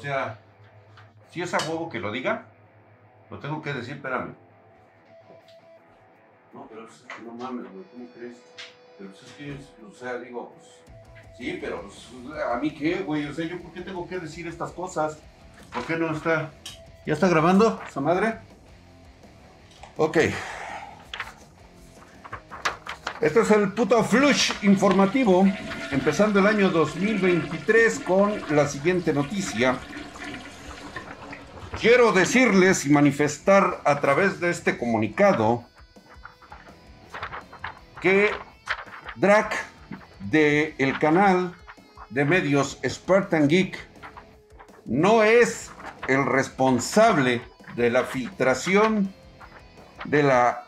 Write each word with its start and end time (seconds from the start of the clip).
sea, 0.00 0.38
si 1.30 1.42
es 1.42 1.54
a 1.54 1.58
huevo 1.68 1.88
que 1.88 2.00
lo 2.00 2.10
diga, 2.10 2.46
lo 3.30 3.38
tengo 3.38 3.62
que 3.62 3.72
decir, 3.72 3.94
espérame. 3.94 4.34
No, 6.52 6.66
pero 6.68 6.88
es 6.88 6.94
que 7.02 7.22
no 7.22 7.32
mames, 7.32 7.70
güey, 7.72 7.84
¿cómo 7.92 8.06
crees? 8.14 8.38
Pero 8.98 9.10
es 9.10 9.32
que, 9.32 9.56
o 9.84 9.92
sea, 9.92 10.18
digo, 10.18 10.52
pues, 10.54 11.36
sí, 11.38 11.58
pero 11.60 11.82
pues, 11.82 12.08
a 12.52 12.56
mí 12.58 12.74
qué, 12.74 13.02
güey, 13.02 13.26
o 13.26 13.34
sea, 13.34 13.46
yo 13.46 13.60
por 13.60 13.72
qué 13.72 13.82
tengo 13.82 14.08
que 14.08 14.18
decir 14.18 14.46
estas 14.46 14.72
cosas? 14.72 15.18
¿Por 15.72 15.84
qué 15.84 15.96
no 15.96 16.12
está? 16.12 16.50
¿Ya 17.06 17.14
está 17.14 17.28
grabando 17.28 17.80
esa 17.88 18.00
madre? 18.00 18.38
Ok. 19.96 20.18
Este 23.20 23.40
es 23.40 23.50
el 23.50 23.72
puto 23.72 24.02
flush 24.02 24.52
informativo, 24.62 25.46
empezando 25.90 26.40
el 26.40 26.46
año 26.46 26.70
2023 26.70 28.00
con 28.00 28.32
la 28.48 28.66
siguiente 28.66 29.12
noticia. 29.12 29.78
Quiero 31.78 32.12
decirles 32.12 32.86
y 32.86 32.88
manifestar 32.88 33.82
a 33.84 34.00
través 34.00 34.40
de 34.40 34.48
este 34.48 34.78
comunicado 34.78 35.66
que 38.00 38.30
Drac 39.16 39.54
de 40.20 40.74
el 40.78 40.98
canal 40.98 41.54
de 42.08 42.24
medios 42.24 42.78
Spartan 42.82 43.48
Geek 43.48 43.78
no 44.86 45.22
es 45.22 45.70
el 46.08 46.24
responsable 46.24 47.42
de 47.76 47.90
la 47.90 48.04
filtración 48.04 49.12
de 50.06 50.22
la 50.22 50.64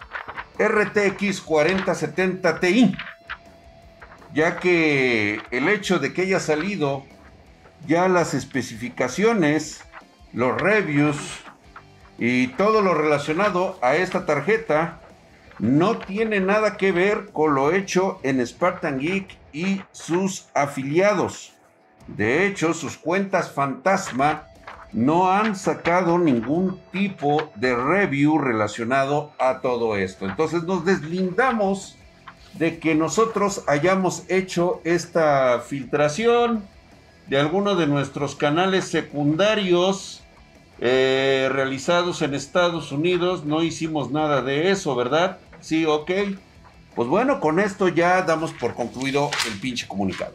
RTX 0.59 1.41
4070 1.41 2.61
Ti, 2.61 2.95
ya 4.35 4.59
que 4.59 5.41
el 5.51 5.69
hecho 5.69 5.99
de 5.99 6.13
que 6.13 6.23
haya 6.23 6.41
salido 6.41 7.05
ya 7.87 8.09
las 8.09 8.35
especificaciones, 8.35 9.83
los 10.33 10.61
reviews 10.61 11.17
y 12.19 12.49
todo 12.49 12.83
lo 12.83 12.95
relacionado 12.95 13.79
a 13.83 13.97
esta 13.97 14.27
tarjeta 14.27 15.01
no 15.59 15.99
tiene 15.99 16.41
nada 16.41 16.77
que 16.77 16.93
ver 16.93 17.31
con 17.33 17.55
lo 17.55 17.73
hecho 17.73 18.21
en 18.23 18.45
Spartan 18.47 18.99
Geek 18.99 19.37
y 19.53 19.83
sus 19.93 20.49
afiliados. 20.55 21.53
De 22.07 22.47
hecho, 22.47 22.75
sus 22.75 22.97
cuentas 22.97 23.53
fantasma 23.53 24.49
no 24.93 25.31
han 25.31 25.57
sacado 25.57 26.19
ningún 26.19 26.79
tipo 26.93 27.51
de 27.57 27.75
review 27.75 28.39
relacionado 28.39 29.33
a 29.39 29.61
todo 29.61 29.97
esto. 29.97 30.27
Entonces 30.27 30.65
nos 30.65 30.85
deslindamos 30.85 31.97
de 32.55 32.79
que 32.79 32.95
nosotros 32.95 33.65
hayamos 33.67 34.25
hecho 34.29 34.81
esta 34.85 35.61
filtración 35.61 36.65
de 37.29 37.39
alguno 37.39 37.77
de 37.77 37.87
nuestros 37.87 38.35
canales 38.35 38.85
secundarios 38.85 40.23
eh, 40.79 41.49
realizados 41.51 42.21
en 42.21 42.35
Estados 42.35 42.93
Unidos. 42.93 43.45
No 43.45 43.63
hicimos 43.63 44.11
nada 44.11 44.43
de 44.43 44.71
eso, 44.71 44.95
¿verdad? 44.95 45.39
Sí, 45.61 45.87
ok. 45.87 46.11
Pues 46.95 47.09
bueno, 47.09 47.41
con 47.41 47.59
esto 47.59 47.89
ya 47.89 48.21
damos 48.23 48.53
por 48.53 48.75
concluido 48.75 49.31
el 49.47 49.59
pinche 49.59 49.89
comunicado. 49.89 50.35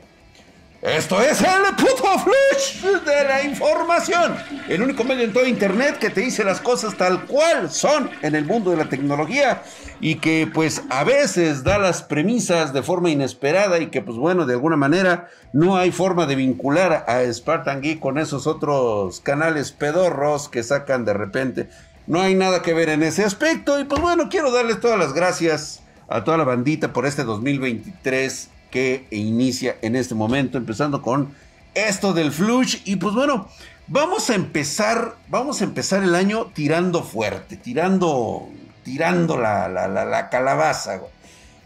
Esto 0.82 1.20
es 1.22 1.42
el 1.42 1.76
puto 1.76 2.20
flush 2.20 2.84
de 3.04 3.24
la 3.24 3.44
información. 3.44 4.36
El 4.70 4.84
único 4.84 5.04
medio 5.04 5.24
en 5.24 5.34
todo 5.34 5.48
internet 5.48 5.98
que 5.98 6.12
te 6.12 6.22
dice 6.22 6.44
las 6.44 6.62
cosas 6.62 6.96
tal 6.96 7.26
cual 7.26 7.72
son 7.72 8.12
en 8.22 8.36
el 8.36 8.46
mundo 8.46 8.70
de 8.70 8.78
la 8.78 8.88
tecnología 8.88 9.64
y 10.00 10.16
que 10.16 10.48
pues 10.54 10.84
a 10.92 11.04
veces 11.04 11.64
da 11.64 11.80
las 11.80 12.04
premisas 12.04 12.74
de 12.74 12.84
forma 12.84 13.10
inesperada 13.10 13.80
y 13.80 13.88
que 13.88 14.04
pues 14.04 14.18
bueno, 14.18 14.46
de 14.46 14.54
alguna 14.54 14.78
manera 14.78 15.30
no 15.52 15.78
hay 15.78 15.92
forma 15.92 16.28
de 16.28 16.36
vincular 16.36 17.06
a 17.08 17.24
Spartan 17.34 17.82
Geek 17.82 18.00
con 18.00 18.20
esos 18.20 18.46
otros 18.46 19.20
canales 19.22 19.72
pedorros 19.72 20.48
que 20.48 20.62
sacan 20.62 21.06
de 21.06 21.14
repente. 21.14 21.70
No 22.06 22.22
hay 22.22 22.36
nada 22.36 22.62
que 22.62 22.76
ver 22.76 22.90
en 22.90 23.02
ese 23.02 23.24
aspecto 23.24 23.80
y 23.80 23.86
pues 23.86 24.00
bueno, 24.00 24.30
quiero 24.30 24.52
darles 24.52 24.80
todas 24.80 25.00
las 25.00 25.14
gracias 25.14 25.82
a 26.08 26.24
toda 26.24 26.38
la 26.38 26.44
bandita 26.44 26.94
por 26.94 27.08
este 27.08 27.24
2023 27.24 28.52
que 28.72 29.08
inicia 29.12 29.78
en 29.82 29.96
este 29.96 30.16
momento, 30.16 30.58
empezando 30.58 31.02
con 31.02 31.34
esto 31.74 32.14
del 32.14 32.32
flush. 32.32 32.78
Y 32.86 32.98
pues 32.98 33.14
bueno, 33.14 33.48
vamos 33.88 34.30
a 34.30 34.36
empezar, 34.36 35.16
vamos 35.30 35.62
a 35.62 35.66
empezar 35.66 36.04
el 36.04 36.16
año 36.16 36.48
tirando 36.54 37.04
fuerte, 37.04 37.58
tirando, 37.58 38.50
tirando 38.84 39.38
la, 39.38 39.68
la, 39.68 39.88
la, 39.88 40.30
calabaza. 40.30 41.02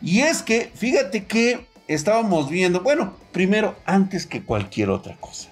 Y 0.02 0.22
es 0.22 0.42
que, 0.42 0.72
fíjate 0.74 1.26
que 1.26 1.68
estábamos 1.88 2.50
viendo, 2.50 2.82
bueno, 2.82 3.14
primero, 3.32 3.76
antes 3.86 4.26
que 4.26 4.44
cualquier 4.44 4.90
otra 4.90 5.16
cosa. 5.18 5.51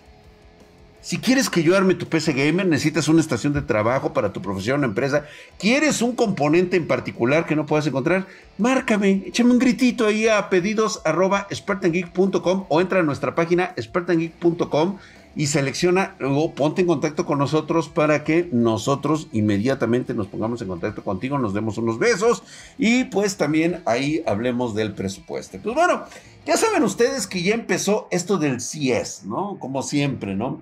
Si 1.02 1.18
quieres 1.18 1.50
que 1.50 1.64
yo 1.64 1.78
arme 1.78 1.96
tu 1.96 2.08
PC 2.08 2.34
Gamer, 2.34 2.68
necesitas 2.68 3.08
una 3.08 3.22
estación 3.22 3.54
de 3.54 3.62
trabajo 3.62 4.12
para 4.12 4.34
tu 4.34 4.42
profesión 4.42 4.84
o 4.84 4.86
empresa, 4.86 5.26
quieres 5.58 6.02
un 6.02 6.14
componente 6.14 6.76
en 6.76 6.88
particular 6.88 7.46
que 7.46 7.56
no 7.56 7.66
puedas 7.66 7.88
encontrar, 7.88 8.28
márcame, 8.58 9.24
échame 9.26 9.52
un 9.52 9.60
gritito 9.60 10.06
ahí 10.06 10.28
a 10.28 10.50
pedidos 10.50 11.02
o 11.06 12.82
entra 12.82 13.00
a 13.00 13.04
nuestra 13.04 13.34
página 13.34 13.74
spartangeek.com 13.80 14.98
y 15.38 15.48
selecciona, 15.48 16.16
luego 16.20 16.54
ponte 16.54 16.82
en 16.82 16.88
contacto 16.88 17.26
con 17.26 17.40
nosotros 17.40 17.88
para 17.88 18.26
que 18.26 18.50
nosotros 18.52 19.30
inmediatamente 19.32 20.14
nos 20.14 20.28
pongamos 20.28 20.62
en 20.62 20.68
contacto 20.68 21.02
contigo, 21.02 21.40
nos 21.40 21.54
demos 21.54 21.78
unos 21.78 21.98
besos 21.98 22.44
y 22.78 23.06
pues 23.06 23.38
también 23.38 23.82
ahí 23.86 24.22
hablemos 24.28 24.76
del 24.76 24.92
presupuesto. 24.92 25.60
Pues 25.64 25.76
bueno, 25.76 26.04
ya 26.46 26.58
saben 26.58 26.84
ustedes 26.84 27.26
que 27.26 27.42
ya 27.42 27.54
empezó 27.54 28.10
esto 28.12 28.38
del 28.38 28.60
CIES, 28.60 29.24
¿no? 29.24 29.58
Como 29.60 29.82
siempre, 29.82 30.36
¿no? 30.36 30.62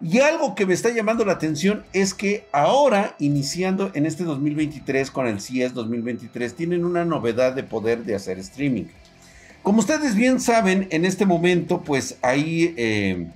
Y 0.00 0.20
algo 0.20 0.54
que 0.54 0.64
me 0.64 0.74
está 0.74 0.90
llamando 0.90 1.24
la 1.24 1.32
atención 1.32 1.84
es 1.92 2.14
que 2.14 2.46
ahora, 2.52 3.16
iniciando 3.18 3.90
en 3.94 4.06
este 4.06 4.22
2023 4.22 5.10
con 5.10 5.26
el 5.26 5.40
CES 5.40 5.74
2023, 5.74 6.54
tienen 6.54 6.84
una 6.84 7.04
novedad 7.04 7.52
de 7.52 7.64
poder 7.64 8.04
de 8.04 8.14
hacer 8.14 8.38
streaming. 8.38 8.84
Como 9.62 9.80
ustedes 9.80 10.14
bien 10.14 10.40
saben, 10.40 10.86
en 10.90 11.04
este 11.04 11.26
momento, 11.26 11.82
pues 11.82 12.16
ahí, 12.22 12.74
eh, 12.76 13.26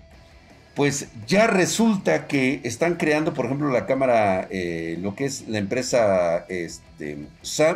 pues 0.76 1.08
ya 1.26 1.48
resulta 1.48 2.28
que 2.28 2.60
están 2.62 2.94
creando, 2.94 3.34
por 3.34 3.46
ejemplo, 3.46 3.68
la 3.70 3.84
cámara, 3.84 4.46
eh, 4.48 4.96
lo 5.02 5.16
que 5.16 5.24
es 5.24 5.48
la 5.48 5.58
empresa 5.58 6.46
este, 6.48 7.18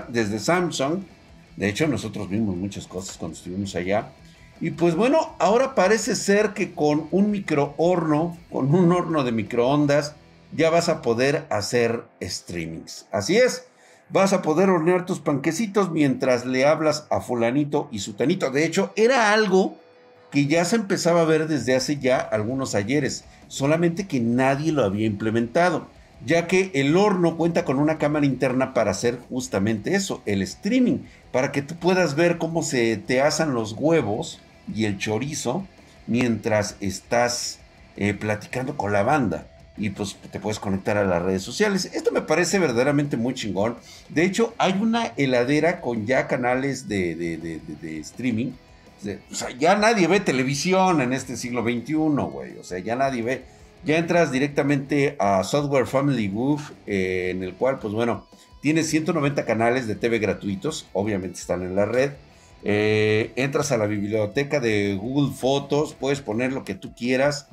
desde 0.09 0.39
Samsung. 0.39 1.01
De 1.57 1.69
hecho, 1.69 1.89
nosotros 1.89 2.31
vimos 2.31 2.57
muchas 2.57 2.87
cosas 2.87 3.17
cuando 3.17 3.37
estuvimos 3.37 3.75
allá. 3.75 4.11
Y 4.61 4.71
pues 4.71 4.95
bueno, 4.95 5.35
ahora 5.39 5.75
parece 5.75 6.17
ser 6.17 6.55
que 6.55 6.73
con 6.73 7.09
un 7.11 7.31
microhorno, 7.31 8.37
con 8.51 8.75
un 8.75 8.91
horno 8.91 9.23
de 9.23 9.33
microondas, 9.33 10.15
ya 10.53 10.71
vas 10.71 10.89
a 10.89 11.03
poder 11.03 11.47
hacer 11.51 12.05
streamings. 12.23 13.07
Así 13.13 13.37
es, 13.37 13.67
vas 14.09 14.33
a 14.33 14.41
poder 14.41 14.71
hornear 14.71 15.05
tus 15.05 15.21
panquecitos 15.21 15.91
mientras 15.91 16.47
le 16.47 16.65
hablas 16.67 17.07
a 17.11 17.21
fulanito 17.21 17.89
y 17.93 17.99
sutanito. 17.99 18.51
De 18.51 18.65
hecho, 18.65 18.93
era 18.97 19.33
algo 19.33 19.77
que 20.31 20.47
ya 20.47 20.65
se 20.65 20.77
empezaba 20.77 21.23
a 21.23 21.27
ver 21.27 21.49
desde 21.49 21.75
hace 21.75 21.99
ya 21.99 22.19
algunos 22.19 22.75
ayeres, 22.75 23.25
solamente 23.49 24.07
que 24.07 24.21
nadie 24.21 24.73
lo 24.73 24.85
había 24.85 25.07
implementado, 25.07 25.87
ya 26.25 26.47
que 26.47 26.71
el 26.75 26.97
horno 26.97 27.37
cuenta 27.37 27.65
con 27.65 27.79
una 27.79 27.99
cámara 27.99 28.27
interna 28.27 28.75
para 28.75 28.91
hacer 28.91 29.19
justamente 29.29 29.95
eso, 29.95 30.23
el 30.27 30.43
streaming, 30.43 31.01
para 31.31 31.53
que 31.53 31.63
tú 31.63 31.77
puedas 31.77 32.17
ver 32.17 32.39
cómo 32.39 32.63
se 32.63 32.97
te 32.97 33.21
asan 33.21 33.55
los 33.55 33.73
huevos 33.73 34.41
y 34.73 34.85
el 34.85 34.99
chorizo 34.99 35.67
mientras 36.07 36.77
estás 36.81 37.59
eh, 37.97 38.15
platicando 38.15 38.77
con 38.77 38.93
la 38.93 39.03
banda. 39.03 39.49
Y 39.79 39.91
pues 39.91 40.17
te 40.31 40.41
puedes 40.41 40.59
conectar 40.59 40.97
a 40.97 41.05
las 41.05 41.23
redes 41.23 41.43
sociales. 41.43 41.91
Esto 41.93 42.11
me 42.11 42.23
parece 42.23 42.59
verdaderamente 42.59 43.19
muy 43.19 43.35
chingón. 43.35 43.77
De 44.09 44.25
hecho, 44.25 44.55
hay 44.57 44.73
una 44.81 45.13
heladera 45.17 45.83
con 45.83 46.07
ya 46.07 46.27
canales 46.27 46.89
de, 46.89 47.15
de, 47.15 47.99
streaming. 48.01 48.53
O 49.31 49.35
sea, 49.35 49.51
ya 49.51 49.77
nadie 49.77 50.09
ve 50.09 50.21
televisión 50.21 51.03
en 51.03 51.13
este 51.13 51.37
siglo 51.37 51.63
XXI, 51.63 51.93
güey. 51.95 52.57
O 52.59 52.65
sea, 52.65 52.79
ya 52.79 52.97
nadie 52.97 53.23
ve. 53.23 53.43
Ya 53.85 53.99
entras 53.99 54.33
directamente 54.33 55.15
a 55.19 55.45
Software 55.45 55.87
Family 55.87 56.29
Woof, 56.29 56.71
eh, 56.87 57.29
en 57.31 57.43
el 57.43 57.55
cual, 57.55 57.79
pues 57.79 57.93
bueno, 57.93 58.27
tienes 58.63 58.89
190 58.89 59.45
canales 59.45 59.87
de 59.87 59.95
TV 59.95 60.19
gratuitos. 60.19 60.87
Obviamente 60.95 61.39
están 61.39 61.63
en 61.63 61.77
la 61.77 61.85
red 61.85 62.13
eh, 62.65 63.33
entras 63.37 63.73
a 63.73 63.77
la 63.77 63.87
biblioteca 63.87 64.61
de 64.61 64.97
Google 65.01 65.35
Fotos, 65.35 65.95
puedes 65.95 66.21
poner 66.21 66.53
lo 66.53 66.65
que 66.65 66.75
tú 66.75 66.95
quieras. 66.95 67.49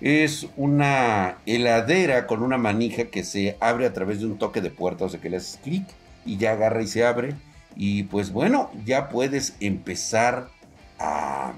Es 0.00 0.46
una 0.56 1.38
heladera 1.46 2.26
con 2.26 2.42
una 2.42 2.58
manija 2.58 3.04
que 3.04 3.22
se 3.22 3.56
abre 3.60 3.86
a 3.86 3.92
través 3.92 4.20
de 4.20 4.26
un 4.26 4.38
toque 4.38 4.60
de 4.60 4.70
puerta, 4.70 5.04
o 5.04 5.08
sea 5.08 5.20
que 5.20 5.30
le 5.30 5.36
haces 5.36 5.58
clic 5.62 5.86
y 6.24 6.36
ya 6.38 6.52
agarra 6.52 6.82
y 6.82 6.86
se 6.86 7.04
abre. 7.04 7.34
Y 7.76 8.04
pues 8.04 8.32
bueno, 8.32 8.70
ya 8.84 9.08
puedes 9.08 9.54
empezar 9.60 10.48
a, 10.98 11.52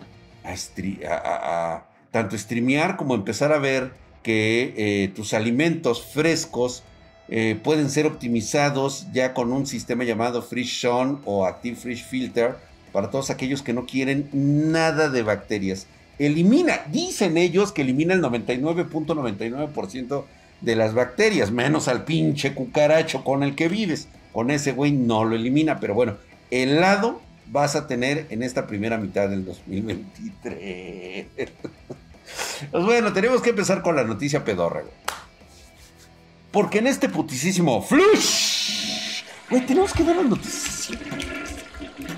tanto 2.10 2.36
streamear 2.36 2.96
como 2.96 3.14
empezar 3.14 3.52
a 3.52 3.58
ver 3.58 3.92
que 4.22 4.74
eh, 4.76 5.08
tus 5.08 5.34
alimentos 5.34 6.04
frescos 6.04 6.84
eh, 7.28 7.58
pueden 7.62 7.90
ser 7.90 8.06
optimizados 8.06 9.06
ya 9.12 9.34
con 9.34 9.52
un 9.52 9.66
sistema 9.66 10.04
llamado 10.04 10.42
Fresh 10.42 10.86
o 11.24 11.46
Active 11.46 11.76
Fresh 11.76 12.04
Filter 12.04 12.56
para 12.92 13.10
todos 13.10 13.30
aquellos 13.30 13.62
que 13.62 13.72
no 13.72 13.86
quieren 13.86 14.28
nada 14.32 15.08
de 15.08 15.22
bacterias. 15.22 15.86
elimina, 16.18 16.82
dicen 16.92 17.38
ellos 17.38 17.72
que 17.72 17.82
elimina 17.82 18.14
el 18.14 18.22
99.99% 18.22 20.24
de 20.60 20.76
las 20.76 20.94
bacterias, 20.94 21.50
menos 21.50 21.88
al 21.88 22.04
pinche 22.04 22.54
cucaracho 22.54 23.24
con 23.24 23.42
el 23.42 23.56
que 23.56 23.68
vives. 23.68 24.06
Con 24.32 24.50
ese 24.50 24.72
güey 24.72 24.92
no 24.92 25.24
lo 25.24 25.36
elimina, 25.36 25.80
pero 25.80 25.94
bueno, 25.94 26.16
helado 26.50 27.20
vas 27.46 27.76
a 27.76 27.86
tener 27.86 28.26
en 28.30 28.42
esta 28.42 28.66
primera 28.66 28.96
mitad 28.96 29.28
del 29.28 29.44
2023. 29.44 31.26
pues 32.70 32.84
bueno, 32.84 33.12
tenemos 33.12 33.42
que 33.42 33.50
empezar 33.50 33.82
con 33.82 33.96
la 33.96 34.04
noticia 34.04 34.44
pedorra, 34.44 34.82
Porque 36.50 36.78
en 36.78 36.86
este 36.86 37.08
putisísimo 37.08 37.82
flush, 37.82 39.24
güey, 39.50 39.66
tenemos 39.66 39.92
que 39.92 40.04
dar 40.04 40.16
la 40.16 40.22
noticia. 40.22 40.98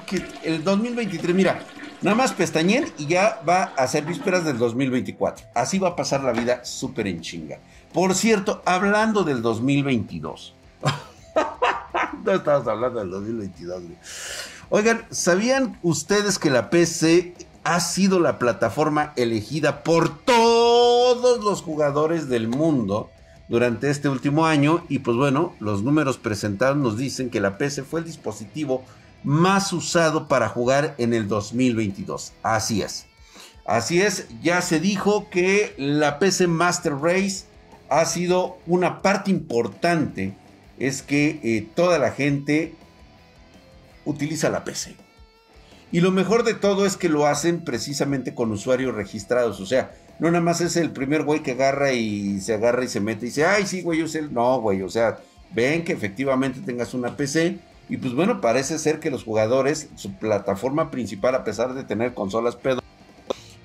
Porque 0.04 0.22
el 0.42 0.62
2023, 0.62 1.34
mira, 1.34 1.60
nada 2.02 2.14
más 2.14 2.32
pestañen 2.32 2.86
y 2.98 3.06
ya 3.06 3.40
va 3.48 3.72
a 3.76 3.86
ser 3.86 4.04
vísperas 4.04 4.44
del 4.44 4.58
2024. 4.58 5.46
Así 5.54 5.78
va 5.78 5.90
a 5.90 5.96
pasar 5.96 6.22
la 6.22 6.32
vida 6.32 6.62
súper 6.64 7.06
en 7.06 7.22
chinga. 7.22 7.58
Por 7.92 8.14
cierto, 8.14 8.62
hablando 8.66 9.24
del 9.24 9.40
2022. 9.40 10.54
no 12.24 12.32
estabas 12.32 12.68
hablando 12.68 13.00
del 13.00 13.10
2022. 13.10 13.82
Oigan, 14.68 15.06
¿sabían 15.10 15.78
ustedes 15.82 16.38
que 16.38 16.50
la 16.50 16.68
PC 16.68 17.34
ha 17.62 17.80
sido 17.80 18.20
la 18.20 18.38
plataforma 18.38 19.14
elegida 19.16 19.82
por 19.84 20.18
todos 20.18 21.42
los 21.42 21.62
jugadores 21.62 22.28
del 22.28 22.48
mundo 22.48 23.08
durante 23.48 23.88
este 23.88 24.10
último 24.10 24.44
año? 24.44 24.84
Y 24.90 24.98
pues 24.98 25.16
bueno, 25.16 25.54
los 25.60 25.82
números 25.82 26.18
presentados 26.18 26.76
nos 26.76 26.98
dicen 26.98 27.30
que 27.30 27.40
la 27.40 27.56
PC 27.56 27.84
fue 27.84 28.00
el 28.00 28.06
dispositivo 28.06 28.84
más 29.24 29.72
usado 29.72 30.28
para 30.28 30.48
jugar 30.48 30.94
en 30.98 31.14
el 31.14 31.26
2022. 31.26 32.32
Así 32.42 32.82
es. 32.82 33.06
Así 33.66 34.02
es, 34.02 34.26
ya 34.42 34.60
se 34.60 34.78
dijo 34.78 35.30
que 35.30 35.74
la 35.78 36.18
PC 36.18 36.46
Master 36.46 36.94
Race 36.96 37.46
ha 37.88 38.04
sido 38.04 38.58
una 38.66 39.00
parte 39.00 39.30
importante 39.30 40.36
es 40.78 41.02
que 41.02 41.40
eh, 41.42 41.66
toda 41.74 41.98
la 41.98 42.10
gente 42.10 42.74
utiliza 44.04 44.50
la 44.50 44.64
PC. 44.64 44.96
Y 45.92 46.00
lo 46.00 46.10
mejor 46.10 46.42
de 46.42 46.54
todo 46.54 46.86
es 46.86 46.96
que 46.96 47.08
lo 47.08 47.26
hacen 47.26 47.64
precisamente 47.64 48.34
con 48.34 48.50
usuarios 48.50 48.94
registrados. 48.94 49.60
O 49.60 49.66
sea, 49.66 49.92
no 50.18 50.28
nada 50.30 50.42
más 50.42 50.60
es 50.60 50.76
el 50.76 50.90
primer 50.90 51.22
güey 51.22 51.42
que 51.42 51.52
agarra 51.52 51.92
y 51.92 52.40
se 52.40 52.54
agarra 52.54 52.84
y 52.84 52.88
se 52.88 53.00
mete 53.00 53.26
y 53.26 53.28
dice, 53.28 53.46
ay, 53.46 53.66
sí, 53.66 53.82
güey, 53.82 54.00
yo 54.00 54.08
sé. 54.08 54.22
No, 54.22 54.60
güey, 54.60 54.82
o 54.82 54.88
sea, 54.88 55.18
ven 55.52 55.84
que 55.84 55.92
efectivamente 55.92 56.60
tengas 56.60 56.94
una 56.94 57.16
PC. 57.16 57.58
Y 57.88 57.98
pues 57.98 58.14
bueno, 58.14 58.40
parece 58.40 58.78
ser 58.78 59.00
que 59.00 59.10
los 59.10 59.24
jugadores, 59.24 59.88
su 59.96 60.14
plataforma 60.14 60.90
principal, 60.90 61.34
a 61.34 61.44
pesar 61.44 61.74
de 61.74 61.84
tener 61.84 62.14
consolas 62.14 62.56
pedo 62.56 62.80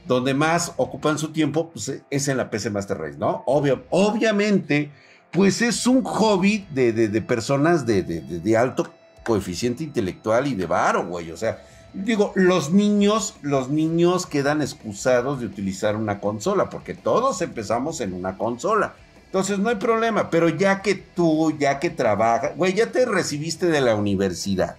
donde 0.10 0.34
más 0.34 0.74
ocupan 0.78 1.20
su 1.20 1.32
tiempo 1.32 1.70
pues, 1.70 2.02
es 2.10 2.28
en 2.28 2.38
la 2.38 2.50
PC 2.50 2.72
Master 2.72 2.98
Race, 2.98 3.18
¿no? 3.20 3.44
Obvio, 3.46 3.84
obviamente, 3.92 4.92
pues 5.32 5.62
es 5.62 5.86
un 5.86 6.04
hobby 6.04 6.66
de, 6.72 7.22
personas 7.22 7.86
de, 7.86 8.58
alto 8.58 8.92
coeficiente 9.24 9.84
intelectual 9.84 10.48
y 10.48 10.56
de 10.56 10.66
varo, 10.66 11.06
güey. 11.06 11.30
O 11.30 11.38
sea, 11.38 11.64
digo, 11.94 12.32
los 12.34 12.72
niños, 12.72 13.36
los 13.44 13.70
niños 13.70 14.26
quedan 14.26 14.64
excusados 14.64 15.42
de 15.42 15.46
utilizar 15.46 15.96
una 15.96 16.20
consola, 16.20 16.72
porque 16.72 16.96
todos 16.96 17.44
empezamos 17.44 18.02
en 18.02 18.14
una 18.14 18.36
consola. 18.36 18.96
Entonces 19.30 19.60
no 19.60 19.70
hay 19.70 19.76
problema, 19.76 20.32
pero 20.32 20.50
ya 20.50 20.82
que 20.82 20.96
tú, 20.96 21.56
ya 21.58 21.80
que 21.80 21.92
trabajas, 21.92 22.56
güey, 22.56 22.74
ya 22.74 22.92
te 22.92 23.06
recibiste 23.06 23.68
de 23.68 23.80
la 23.80 23.96
universidad. 23.96 24.76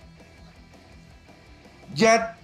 Ya 1.94 2.37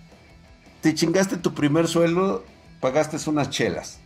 te 0.80 0.94
chingaste 0.94 1.36
tu 1.36 1.52
primer 1.52 1.88
sueldo 1.88 2.44
pagaste 2.80 3.18
unas 3.28 3.50
chelas. 3.50 3.98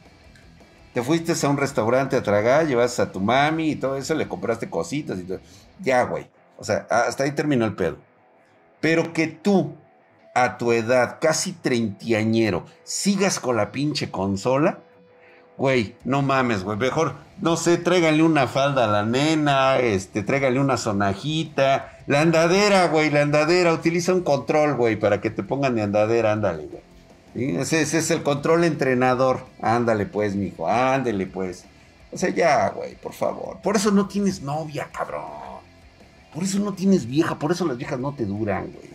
Te 0.95 1.03
fuiste 1.03 1.35
a 1.47 1.49
un 1.51 1.57
restaurante 1.57 2.17
a 2.17 2.23
tragar, 2.23 2.67
llevaste 2.67 3.03
a 3.03 3.13
tu 3.13 3.21
mami 3.21 3.73
y 3.73 3.77
todo 3.77 3.97
eso, 3.97 4.15
le 4.15 4.27
compraste 4.27 4.69
cositas 4.69 5.19
y 5.19 5.25
todo. 5.25 5.41
Ya, 5.81 6.03
güey. 6.05 6.27
O 6.57 6.65
sea, 6.65 6.87
hasta 6.91 7.25
ahí 7.25 7.33
terminó 7.33 7.65
el 7.65 7.75
pedo. 7.75 7.99
Pero 8.81 9.13
que 9.13 9.27
tú, 9.27 9.75
a 10.35 10.59
tu 10.59 10.73
edad, 10.73 11.19
casi 11.21 11.53
treintañero, 11.53 12.65
sigas 12.83 13.39
con 13.39 13.57
la 13.57 13.71
pinche 13.71 14.11
consola, 14.11 14.81
güey, 15.61 15.95
no 16.05 16.23
mames, 16.23 16.65
güey. 16.65 16.79
Mejor, 16.79 17.17
no 17.43 17.59
sé, 17.59 17.77
tráiganle 17.77 18.23
una 18.23 18.47
falda 18.47 18.85
a 18.85 18.87
la 18.87 19.05
nena, 19.05 19.79
este, 19.79 20.23
tráiganle 20.23 20.59
una 20.59 20.79
sonajita. 20.79 21.99
La 22.07 22.23
andadera, 22.23 22.89
güey, 22.89 23.11
la 23.11 23.21
andadera. 23.21 23.75
Utiliza 23.75 24.15
un 24.15 24.23
control, 24.23 24.77
güey, 24.77 24.97
para 24.97 25.21
que 25.21 25.29
te 25.29 25.43
pongan 25.43 25.75
de 25.75 25.83
andadera, 25.83 26.33
ándale, 26.33 26.67
güey. 26.67 27.59
Ese, 27.59 27.83
es 27.83 28.11
el 28.11 28.23
control 28.23 28.65
entrenador. 28.65 29.45
Ándale 29.61 30.07
pues, 30.07 30.35
mijo, 30.35 30.67
ándale 30.67 31.27
pues. 31.27 31.67
O 32.11 32.17
sea, 32.17 32.31
ya, 32.31 32.71
güey, 32.71 32.95
por 32.95 33.13
favor. 33.13 33.59
Por 33.63 33.77
eso 33.77 33.91
no 33.91 34.09
tienes 34.09 34.41
novia, 34.41 34.89
cabrón. 34.91 35.61
Por 36.33 36.43
eso 36.43 36.59
no 36.59 36.73
tienes 36.73 37.05
vieja, 37.05 37.39
por 37.39 37.53
eso 37.53 37.67
las 37.67 37.77
viejas 37.77 38.01
no 38.01 38.15
te 38.15 38.25
duran, 38.25 38.73
güey. 38.73 38.89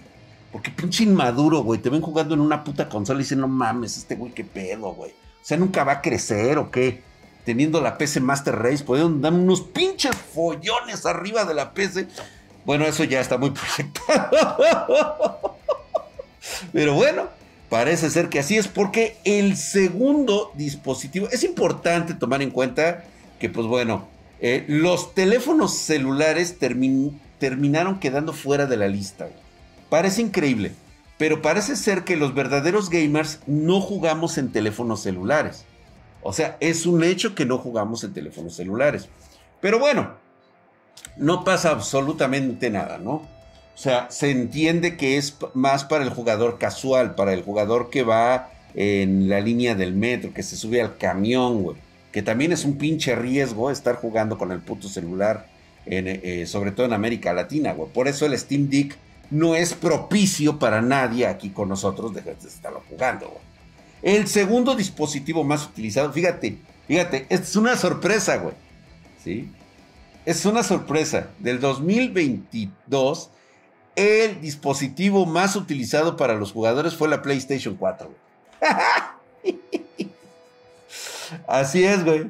Porque 0.52 0.72
pinche 0.72 1.04
inmaduro, 1.04 1.62
güey. 1.62 1.80
Te 1.80 1.92
ven 1.92 2.02
jugando 2.02 2.34
en 2.34 2.42
una 2.42 2.64
puta 2.64 2.90
consola 2.90 3.20
y 3.20 3.24
dicen, 3.24 3.40
no 3.40 3.48
mames, 3.48 3.98
este 3.98 4.16
güey, 4.16 4.32
qué 4.34 4.44
pedo, 4.44 4.94
güey. 4.94 5.14
Sea, 5.46 5.58
nunca 5.58 5.84
va 5.84 5.94
a 5.94 6.02
crecer 6.02 6.58
o 6.58 6.72
qué. 6.72 7.04
Teniendo 7.46 7.80
la 7.80 8.00
PC 8.00 8.20
Master 8.20 8.56
Race, 8.56 8.84
pueden 8.84 9.22
dar 9.22 9.32
unos 9.32 9.62
pinches 9.62 10.16
follones 10.16 11.06
arriba 11.06 11.46
de 11.46 11.54
la 11.54 11.74
PC. 11.74 12.08
Bueno, 12.66 12.86
eso 12.86 13.04
ya 13.04 13.22
está 13.22 13.38
muy 13.38 13.52
proyectado. 13.52 15.56
Pero 16.74 16.96
bueno, 16.96 17.30
Parece 17.70 18.12
ser 18.12 18.30
que 18.30 18.40
así 18.40 18.58
es 18.58 18.68
porque 18.68 19.18
el 19.24 19.58
segundo 19.58 20.52
dispositivo, 20.54 21.28
es 21.32 21.44
importante 21.44 22.14
tomar 22.14 22.42
en 22.42 22.52
cuenta 22.52 23.04
que 23.40 23.50
pues 23.50 23.66
bueno, 23.66 24.08
eh, 24.40 24.66
los 24.68 25.16
teléfonos 25.16 25.76
celulares 25.76 26.58
terminaron 26.60 28.00
quedando 28.00 28.34
fuera 28.34 28.68
de 28.68 28.78
la 28.78 28.88
lista. 28.88 29.28
Parece 29.90 30.22
increíble, 30.22 30.74
pero 31.18 31.42
parece 31.42 31.76
ser 31.76 32.04
que 32.04 32.18
los 32.18 32.34
verdaderos 32.34 32.90
gamers 32.90 33.40
no 33.48 33.80
jugamos 33.80 34.38
en 34.38 34.52
teléfonos 34.52 35.02
celulares. 35.02 35.66
O 36.22 36.34
sea, 36.34 36.58
es 36.60 36.86
un 36.86 37.04
hecho 37.04 37.36
que 37.36 37.46
no 37.46 37.58
jugamos 37.58 38.04
en 38.04 38.14
teléfonos 38.14 38.56
celulares. 38.56 39.08
Pero 39.62 39.80
bueno, 39.80 40.16
no 41.18 41.44
pasa 41.44 41.72
absolutamente 41.72 42.70
nada, 42.70 42.98
¿no? 42.98 43.14
O 43.76 43.78
sea, 43.78 44.10
se 44.10 44.32
entiende 44.32 44.98
que 44.98 45.18
es 45.18 45.38
más 45.54 45.84
para 45.84 46.04
el 46.04 46.10
jugador 46.10 46.58
casual, 46.58 47.16
para 47.16 47.34
el 47.34 47.44
jugador 47.44 47.90
que 47.90 48.04
va 48.04 48.50
en 48.74 49.30
la 49.30 49.40
línea 49.40 49.76
del 49.76 49.94
metro, 49.94 50.34
que 50.34 50.44
se 50.44 50.56
sube 50.56 50.82
al 50.82 50.98
camión, 50.98 51.64
güey. 51.64 51.78
Que 52.12 52.22
también 52.22 52.52
es 52.52 52.66
un 52.66 52.78
pinche 52.78 53.16
riesgo 53.16 53.72
estar 53.72 53.96
jugando 53.96 54.38
con 54.38 54.52
el 54.52 54.60
puto 54.60 54.88
celular, 54.88 55.48
eh, 55.86 56.46
sobre 56.48 56.72
todo 56.72 56.86
en 56.86 56.94
América 56.94 57.34
Latina, 57.34 57.74
güey. 57.74 57.92
Por 57.92 58.08
eso 58.08 58.26
el 58.26 58.38
Steam 58.38 58.70
Deck 58.70 58.98
no 59.32 59.56
es 59.56 59.74
propicio 59.74 60.60
para 60.60 60.82
nadie 60.82 61.28
aquí 61.28 61.50
con 61.50 61.70
nosotros 61.70 62.14
de 62.14 62.22
estarlo 62.48 62.84
jugando. 62.90 63.34
El 64.02 64.28
segundo 64.28 64.76
dispositivo 64.76 65.44
más 65.44 65.66
utilizado, 65.66 66.12
fíjate, 66.12 66.58
fíjate, 66.88 67.26
es 67.30 67.56
una 67.56 67.76
sorpresa, 67.76 68.38
güey. 68.38 68.56
¿Sí? 69.24 69.52
Es 70.26 70.46
una 70.46 70.64
sorpresa. 70.64 71.30
Del 71.40 71.60
2022 71.60 73.32
el 73.96 74.42
dispositivo 74.42 75.26
más 75.26 75.56
utilizado 75.56 76.18
para 76.18 76.36
los 76.36 76.52
jugadores 76.52 76.96
fue 76.96 77.08
la 77.08 77.22
PlayStation 77.22 77.76
4. 77.76 78.14
Así 81.48 81.86
es, 81.86 82.04
güey. 82.04 82.30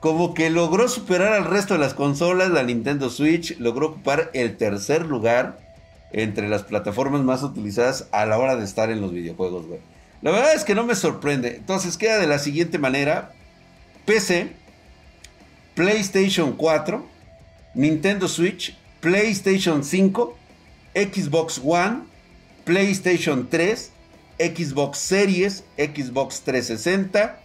Como 0.00 0.34
que 0.34 0.50
logró 0.50 0.86
superar 0.88 1.32
al 1.32 1.46
resto 1.46 1.74
de 1.74 1.80
las 1.80 1.94
consolas, 1.94 2.50
la 2.50 2.62
Nintendo 2.62 3.10
Switch 3.10 3.58
logró 3.58 3.88
ocupar 3.88 4.30
el 4.34 4.56
tercer 4.56 5.06
lugar 5.06 5.58
entre 6.12 6.48
las 6.48 6.62
plataformas 6.62 7.22
más 7.22 7.42
utilizadas 7.42 8.08
a 8.12 8.24
la 8.26 8.38
hora 8.38 8.56
de 8.56 8.64
estar 8.64 8.90
en 8.90 9.00
los 9.00 9.12
videojuegos, 9.12 9.66
güey. 9.66 9.80
La 10.22 10.30
verdad 10.30 10.54
es 10.54 10.64
que 10.64 10.74
no 10.74 10.84
me 10.84 10.94
sorprende. 10.94 11.56
Entonces 11.56 11.96
queda 11.96 12.18
de 12.18 12.26
la 12.26 12.38
siguiente 12.38 12.78
manera. 12.78 13.32
PC, 14.04 14.52
PlayStation 15.74 16.52
4, 16.52 17.06
Nintendo 17.74 18.26
Switch, 18.26 18.76
PlayStation 19.00 19.84
5, 19.84 20.36
Xbox 20.94 21.60
One, 21.62 22.00
PlayStation 22.64 23.48
3, 23.48 23.92
Xbox 24.38 24.98
Series, 24.98 25.64
Xbox 25.76 26.40
360, 26.40 27.38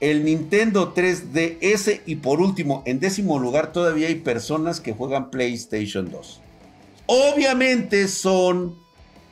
el 0.00 0.24
Nintendo 0.24 0.92
3DS 0.94 2.02
y 2.04 2.16
por 2.16 2.40
último, 2.40 2.82
en 2.84 3.00
décimo 3.00 3.38
lugar 3.38 3.72
todavía 3.72 4.08
hay 4.08 4.16
personas 4.16 4.80
que 4.80 4.92
juegan 4.92 5.30
PlayStation 5.30 6.10
2. 6.10 6.41
Obviamente 7.12 8.08
son 8.08 8.74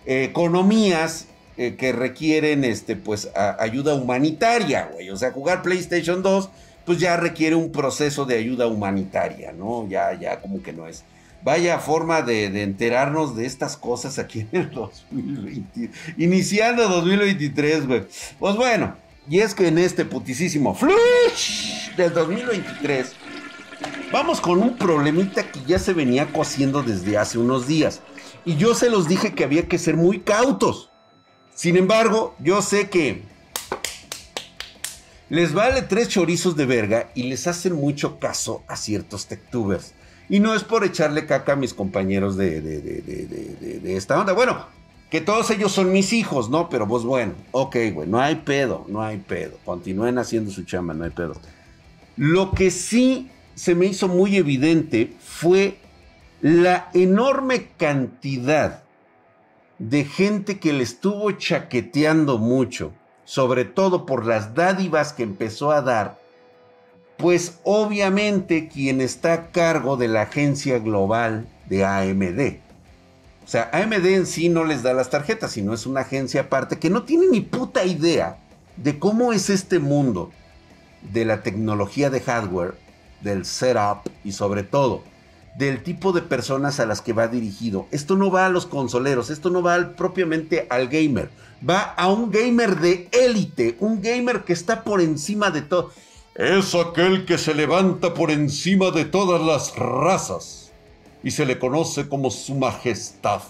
eh, 0.05 0.25
economías 0.25 1.27
eh, 1.57 1.77
que 1.77 1.93
requieren 1.93 2.65
este, 2.65 2.97
pues, 2.97 3.31
ayuda 3.59 3.95
humanitaria, 3.95 4.91
güey. 4.93 5.11
O 5.11 5.17
sea, 5.17 5.33
jugar 5.33 5.63
PlayStation 5.63 6.23
2 6.23 6.51
pues 6.85 6.99
ya 6.99 7.17
requiere 7.17 7.55
un 7.55 7.71
proceso 7.73 8.25
de 8.25 8.37
ayuda 8.37 8.67
humanitaria, 8.67 9.53
¿no? 9.53 9.87
Ya, 9.89 10.13
ya 10.19 10.41
como 10.41 10.63
que 10.63 10.73
no 10.73 10.89
es 10.89 11.05
Vaya 11.43 11.79
forma 11.79 12.21
de, 12.23 12.45
enterarnos 12.63 13.35
de 13.35 13.47
estas 13.47 13.77
cosas 13.77 14.19
aquí 14.19 14.41
en 14.41 14.61
el 14.61 14.71
2020. 15.11 15.91
Iniciando 16.19 16.89
2023, 16.89 17.87
güey. 17.87 18.03
Pues 18.39 18.57
bueno, 18.57 18.97
Y 19.29 19.41
es 19.41 19.55
que 19.55 19.69
en 19.69 19.79
este 19.79 20.05
putisísimo 20.05 20.75
flush 20.75 21.95
del 21.97 22.13
2023 22.13 23.13
vamos 24.13 24.41
con 24.41 24.59
un 24.61 24.77
problemita 24.77 25.51
que 25.51 25.61
ya 25.67 25.79
se 25.79 25.93
venía 25.93 26.33
cociendo 26.33 26.83
desde 26.83 27.19
hace 27.19 27.39
unos 27.39 27.67
días. 27.67 28.01
Y 28.45 28.57
yo 28.57 28.75
se 28.75 28.91
los 28.91 29.09
dije 29.09 29.35
que 29.35 29.45
había 29.45 29.69
que 29.69 29.79
ser 29.79 29.97
muy 29.97 30.21
cautos. 30.21 30.91
Sin 31.55 31.77
embargo, 31.77 32.35
yo 32.39 32.63
sé 32.63 32.89
que 32.89 33.23
les 35.29 35.53
vale 35.53 35.83
tres 35.83 36.09
chorizos 36.09 36.57
de 36.57 36.67
verga 36.67 37.11
y 37.15 37.25
les 37.25 37.47
hacen 37.47 37.75
mucho 37.75 38.19
caso 38.19 38.65
a 38.67 38.77
ciertos 38.77 39.27
techtubers. 39.27 39.95
Y 40.29 40.41
no 40.41 40.55
es 40.55 40.65
por 40.65 40.85
echarle 40.85 41.27
caca 41.27 41.53
a 41.53 41.57
mis 41.57 41.75
compañeros 41.75 42.37
de, 42.37 42.61
de, 42.61 42.81
de, 42.81 43.97
esta 43.97 44.19
onda. 44.19 44.33
Bueno, 44.33 44.65
que 45.11 45.21
todos 45.21 45.51
ellos 45.51 45.73
son 45.73 45.93
mis 45.93 46.13
hijos, 46.13 46.49
¿no? 46.49 46.69
Pero 46.69 46.87
vos, 46.87 47.05
bueno, 47.05 47.35
ok, 47.51 47.77
güey, 47.93 48.09
no 48.09 48.21
hay 48.21 48.37
pedo, 48.37 48.87
no 48.89 49.03
hay 49.03 49.19
pedo. 49.19 49.59
Continúen 49.65 50.19
haciendo 50.19 50.53
su 50.53 50.63
chamba, 50.63 50.95
no 50.95 51.05
hay 51.05 51.11
pedo. 51.11 51.35
Lo 52.17 52.53
que 52.53 52.71
sí 52.71 53.29
se 53.61 53.75
me 53.75 53.85
hizo 53.85 54.09
muy 54.09 54.39
evidente 54.39 55.13
fue 55.21 55.77
la 56.41 56.89
enorme 56.95 57.69
cantidad 57.77 58.85
de 59.79 60.07
gente 60.07 60.59
que 60.59 60.73
le 60.73 60.83
estuvo 60.83 61.31
chaqueteando 61.33 62.39
mucho, 62.39 62.95
sobre 63.27 63.67
todo 63.67 64.07
por 64.07 64.25
las 64.25 64.55
dádivas 64.55 65.13
que 65.13 65.25
empezó 65.25 65.73
a 65.73 65.83
dar, 65.83 66.19
pues 67.19 67.59
obviamente 67.63 68.67
quien 68.67 69.03
está 69.03 69.35
a 69.35 69.51
cargo 69.51 69.99
de 69.99 70.09
la 70.09 70.23
agencia 70.23 70.79
global 70.79 71.47
de 71.69 71.85
AMD, 71.85 72.41
o 73.45 73.47
sea, 73.47 73.69
AMD 73.75 74.07
en 74.07 74.25
sí 74.25 74.49
no 74.49 74.65
les 74.65 74.83
da 74.83 74.95
las 74.95 75.11
tarjetas, 75.11 75.53
sino 75.53 75.75
es 75.75 75.85
una 75.85 76.01
agencia 76.01 76.43
aparte 76.43 76.79
que 76.79 76.89
no 76.89 77.03
tiene 77.03 77.27
ni 77.31 77.43
puta 77.43 77.85
idea 77.85 78.39
de 78.79 78.99
cómo 78.99 79.35
es 79.35 79.51
este 79.51 79.81
mundo 79.81 80.31
de 81.13 81.27
la 81.27 81.43
tecnología 81.43 82.09
de 82.09 82.21
hardware, 82.21 82.90
del 83.21 83.45
setup 83.45 84.11
y 84.25 84.33
sobre 84.33 84.63
todo 84.63 85.03
del 85.57 85.83
tipo 85.83 86.13
de 86.13 86.23
personas 86.23 86.81
a 86.81 86.87
las 86.87 87.01
que 87.01 87.13
va 87.13 87.29
dirigido. 87.29 87.87
Esto 87.91 88.17
no 88.17 88.31
va 88.31 88.47
a 88.47 88.51
los 88.51 88.67
consoleros, 88.67 89.31
esto 89.31 89.51
no 89.51 89.63
va 89.63 89.93
propiamente 89.97 90.67
al 90.71 90.89
gamer, 90.89 91.31
va 91.69 91.81
a 91.81 92.09
un 92.09 92.31
gamer 92.31 92.77
de 92.79 93.09
élite, 93.13 93.77
un 93.81 94.01
gamer 94.01 94.45
que 94.45 94.53
está 94.53 94.85
por 94.85 95.01
encima 95.01 95.51
de 95.51 95.63
todo. 95.63 95.93
Es 96.35 96.75
aquel 96.75 97.27
que 97.27 97.37
se 97.37 97.55
levanta 97.55 98.15
por 98.15 98.31
encima 98.31 98.91
de 98.91 99.05
todas 99.05 99.43
las 99.43 99.77
razas 99.77 100.71
y 101.23 101.31
se 101.33 101.45
le 101.45 101.59
conoce 101.59 102.09
como 102.09 102.31
su 102.31 102.55
majestad. 102.55 103.43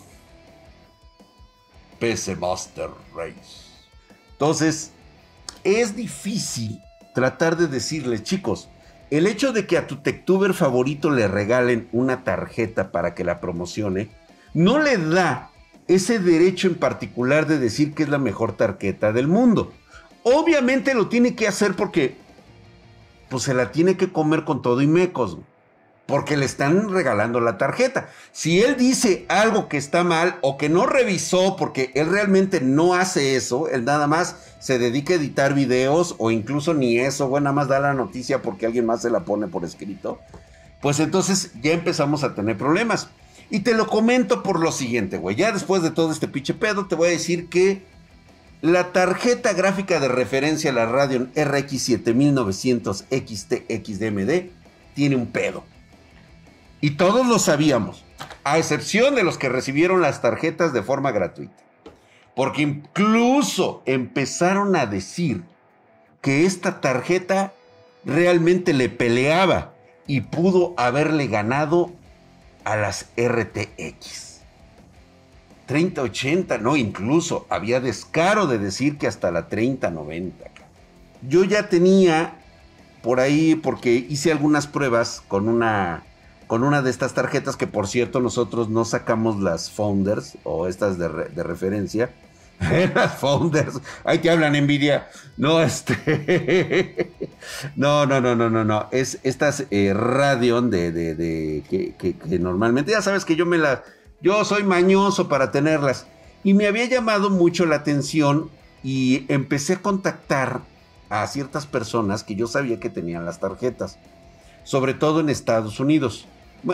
PC 1.99 2.35
Master 2.37 2.89
Race. 3.15 3.69
Entonces, 4.33 4.91
es 5.63 5.95
difícil 5.95 6.81
tratar 7.15 7.59
de 7.59 7.67
decirle, 7.67 8.23
chicos, 8.23 8.69
el 9.11 9.27
hecho 9.27 9.53
de 9.53 9.67
que 9.67 9.77
a 9.77 9.87
tu 9.87 9.97
Techtuber 9.97 10.55
favorito 10.55 11.11
le 11.11 11.27
regalen 11.29 11.89
una 11.93 12.23
tarjeta 12.23 12.93
para 12.93 13.15
que 13.15 13.25
la 13.25 13.41
promocione, 13.41 14.11
no 14.55 14.79
le 14.79 14.97
da 14.97 15.51
ese 15.89 16.21
derecho 16.21 16.69
en 16.69 16.77
particular 16.77 17.47
de 17.47 17.59
decir 17.59 17.95
que 17.95 18.05
es 18.05 18.09
la 18.09 18.19
mejor 18.19 18.53
tarjeta 18.53 19.13
del 19.13 19.27
mundo. 19.27 19.73
Obviamente 20.23 20.95
lo 20.95 21.09
tiene 21.09 21.35
que 21.35 21.49
hacer 21.49 21.75
porque 21.75 22.15
pues 23.29 23.45
se 23.45 23.55
la 23.55 23.73
tiene 23.73 23.97
que 23.97 24.13
comer 24.13 24.45
con 24.45 24.63
todo 24.63 24.83
y 24.83 24.87
mecos 24.87 25.39
porque 26.11 26.37
le 26.37 26.45
están 26.45 26.91
regalando 26.91 27.41
la 27.41 27.57
tarjeta. 27.57 28.09
Si 28.33 28.61
él 28.61 28.77
dice 28.77 29.25
algo 29.29 29.69
que 29.69 29.77
está 29.77 30.05
mal 30.05 30.37
o 30.43 30.59
que 30.59 30.69
no 30.69 30.87
revisó 30.87 31.57
porque 31.57 31.93
él 31.95 32.11
realmente 32.11 32.61
no 32.61 32.95
hace 32.95 33.37
eso, 33.37 33.69
él 33.69 33.85
nada 33.85 34.07
más 34.07 34.37
se 34.59 34.79
dedica 34.79 35.15
a 35.15 35.17
editar 35.17 35.55
videos 35.55 36.17
o 36.19 36.31
incluso 36.31 36.75
ni 36.75 36.99
eso, 36.99 37.29
bueno, 37.29 37.45
nada 37.45 37.55
más 37.55 37.69
da 37.69 37.81
la 37.81 37.95
noticia 37.95 38.43
porque 38.43 38.67
alguien 38.67 38.87
más 38.87 39.03
se 39.03 39.11
la 39.11 39.21
pone 39.21 39.47
por 39.47 39.65
escrito, 39.65 40.19
pues 40.83 41.01
entonces 41.01 41.53
ya 41.63 41.73
empezamos 41.73 42.25
a 42.25 42.35
tener 42.35 42.59
problemas. 42.59 43.09
Y 43.49 43.61
te 43.61 43.75
lo 43.75 43.89
comento 43.89 44.43
por 44.43 44.61
lo 44.61 44.71
siguiente, 44.71 45.17
güey. 45.17 45.35
Ya 45.35 45.51
después 45.51 45.83
de 45.83 45.91
todo 45.91 46.13
este 46.13 46.29
pinche 46.29 46.55
pedo, 46.55 46.87
te 46.87 46.95
voy 46.95 47.09
a 47.09 47.13
decir 47.13 47.49
que 47.49 47.83
la 48.63 48.93
tarjeta 48.93 49.55
gráfica 49.55 49.99
de 49.99 50.09
referencia 50.09 50.73
la 50.73 50.87
Radeon 50.87 51.33
RX 51.35 51.83
7900 51.83 53.07
XT 53.11 53.55
tiene 54.95 55.17
un 55.17 55.27
pedo. 55.27 55.65
Y 56.81 56.93
todos 56.93 57.27
lo 57.27 57.39
sabíamos, 57.39 58.05
a 58.45 58.59
excepción 58.59 59.15
de 59.15 59.23
los 59.23 59.39
que 59.39 59.49
recibieron 59.49 60.01
las 60.01 60.23
tarjetas 60.23 60.73
de 60.73 60.83
forma 60.83 61.13
gratuita. 61.13 61.63
Porque 62.35 62.63
incluso 62.63 63.83
empezaron 63.87 64.77
a 64.77 64.87
decir 64.87 65.43
que 66.23 66.47
esta 66.47 66.81
tarjeta 66.81 67.53
realmente 68.05 68.73
le 68.73 68.89
peleaba 68.89 69.75
y 70.07 70.23
pudo 70.23 70.75
haberle 70.77 71.27
ganado 71.27 71.93
a 72.65 72.77
las 72.77 73.11
RTX. 73.17 74.41
3080, 75.67 76.59
no, 76.59 76.77
incluso 76.77 77.47
había 77.49 77.81
descaro 77.81 78.47
de 78.47 78.59
decir 78.59 78.99
que 78.99 79.07
hasta 79.07 79.31
la 79.31 79.49
3090. 79.49 80.51
Yo 81.23 81.45
ya 81.45 81.69
tenía 81.69 82.35
por 83.03 83.21
ahí, 83.21 83.55
porque 83.55 83.95
hice 83.95 84.33
algunas 84.33 84.67
pruebas 84.67 85.23
con 85.29 85.49
una 85.49 86.03
con 86.51 86.65
una 86.65 86.83
de 86.83 86.91
estas 86.91 87.15
tarjetas 87.15 87.55
que 87.55 87.69
por 87.69 87.87
cierto 87.87 88.19
nosotros 88.19 88.69
no 88.69 88.85
sacamos 88.85 89.39
las 89.39 89.71
founders 89.71 90.37
o 90.43 90.67
estas 90.67 90.99
de, 90.99 91.07
referencia. 91.45 92.11
las 92.93 93.19
founders, 93.19 93.81
ahí 94.03 94.19
te 94.19 94.31
hablan 94.31 94.57
envidia. 94.57 95.09
No, 95.37 95.63
este. 95.63 97.13
no, 97.77 98.05
no, 98.05 98.21
no, 98.21 98.35
no, 98.35 98.51
no, 98.51 98.65
no. 98.65 98.89
Es 98.91 99.21
estas 99.23 99.67
eh, 99.71 99.93
Radeon 99.95 100.71
de, 100.71 100.91
de, 100.91 101.63
que, 101.71 101.95
que, 101.95 102.39
normalmente, 102.41 102.91
ya 102.91 103.01
sabes 103.01 103.25
que 103.25 103.37
yo 103.37 103.47
me 103.47 103.57
las. 103.57 103.83
Yo 104.21 104.45
soy 104.45 104.65
mañoso 104.65 105.29
para 105.29 105.53
tenerlas. 105.53 106.09
Y 106.43 106.55
me 106.55 106.67
había 106.67 106.87
llamado 106.87 107.31
mucho 107.31 107.65
la 107.65 107.77
atención 107.77 108.51
y 108.83 109.25
empecé 109.29 109.75
a 109.75 109.83
contactar 109.83 110.63
a 111.11 111.25
ciertas 111.29 111.67
personas 111.67 112.25
que 112.25 112.35
yo 112.35 112.49
sabía 112.49 112.81
que 112.81 112.91
tenían 112.91 113.25
las 113.25 113.39
tarjetas, 113.39 114.01
sobre 114.65 114.95
todo 114.95 115.21
en 115.21 115.29
Estados 115.29 115.79
Unidos. 115.79 116.27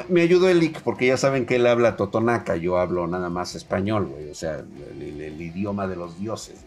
Me 0.09 0.23
ayudó 0.23 0.49
el 0.49 0.75
porque 0.83 1.07
ya 1.07 1.16
saben 1.16 1.47
que 1.47 1.57
él 1.57 1.66
habla 1.66 1.97
totonaca, 1.97 2.57
yo 2.57 2.78
hablo 2.78 3.07
nada 3.07 3.31
más 3.31 3.55
español, 3.55 4.07
güey, 4.07 4.31
o 4.31 4.35
sea, 4.35 4.59
el, 4.59 5.40
idioma 5.40 5.87
de 5.87 5.97
los 5.97 6.19
dioses, 6.19 6.64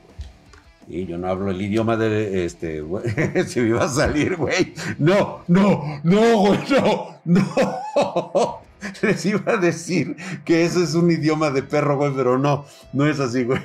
güey. 0.87 1.01
Y 1.01 1.05
yo 1.05 1.17
no 1.17 1.27
hablo 1.27 1.51
el 1.51 1.61
idioma 1.61 1.97
de 1.97 2.45
este, 2.45 2.81
güey, 2.81 3.03
si 3.47 3.59
me 3.59 3.69
iba 3.69 3.83
a 3.83 3.89
salir, 3.89 4.37
güey. 4.37 4.73
No, 4.97 5.41
no, 5.47 5.99
no, 6.03 6.37
güey, 6.37 6.59
no, 6.69 7.19
no. 7.25 8.59
Les 9.01 9.25
iba 9.25 9.53
a 9.53 9.57
decir 9.57 10.15
que 10.45 10.63
eso 10.63 10.83
es 10.83 10.93
un 10.95 11.11
idioma 11.11 11.51
de 11.51 11.63
perro, 11.63 11.97
güey, 11.97 12.13
pero 12.15 12.37
no, 12.37 12.65
no 12.93 13.07
es 13.07 13.19
así, 13.19 13.43
güey. 13.43 13.61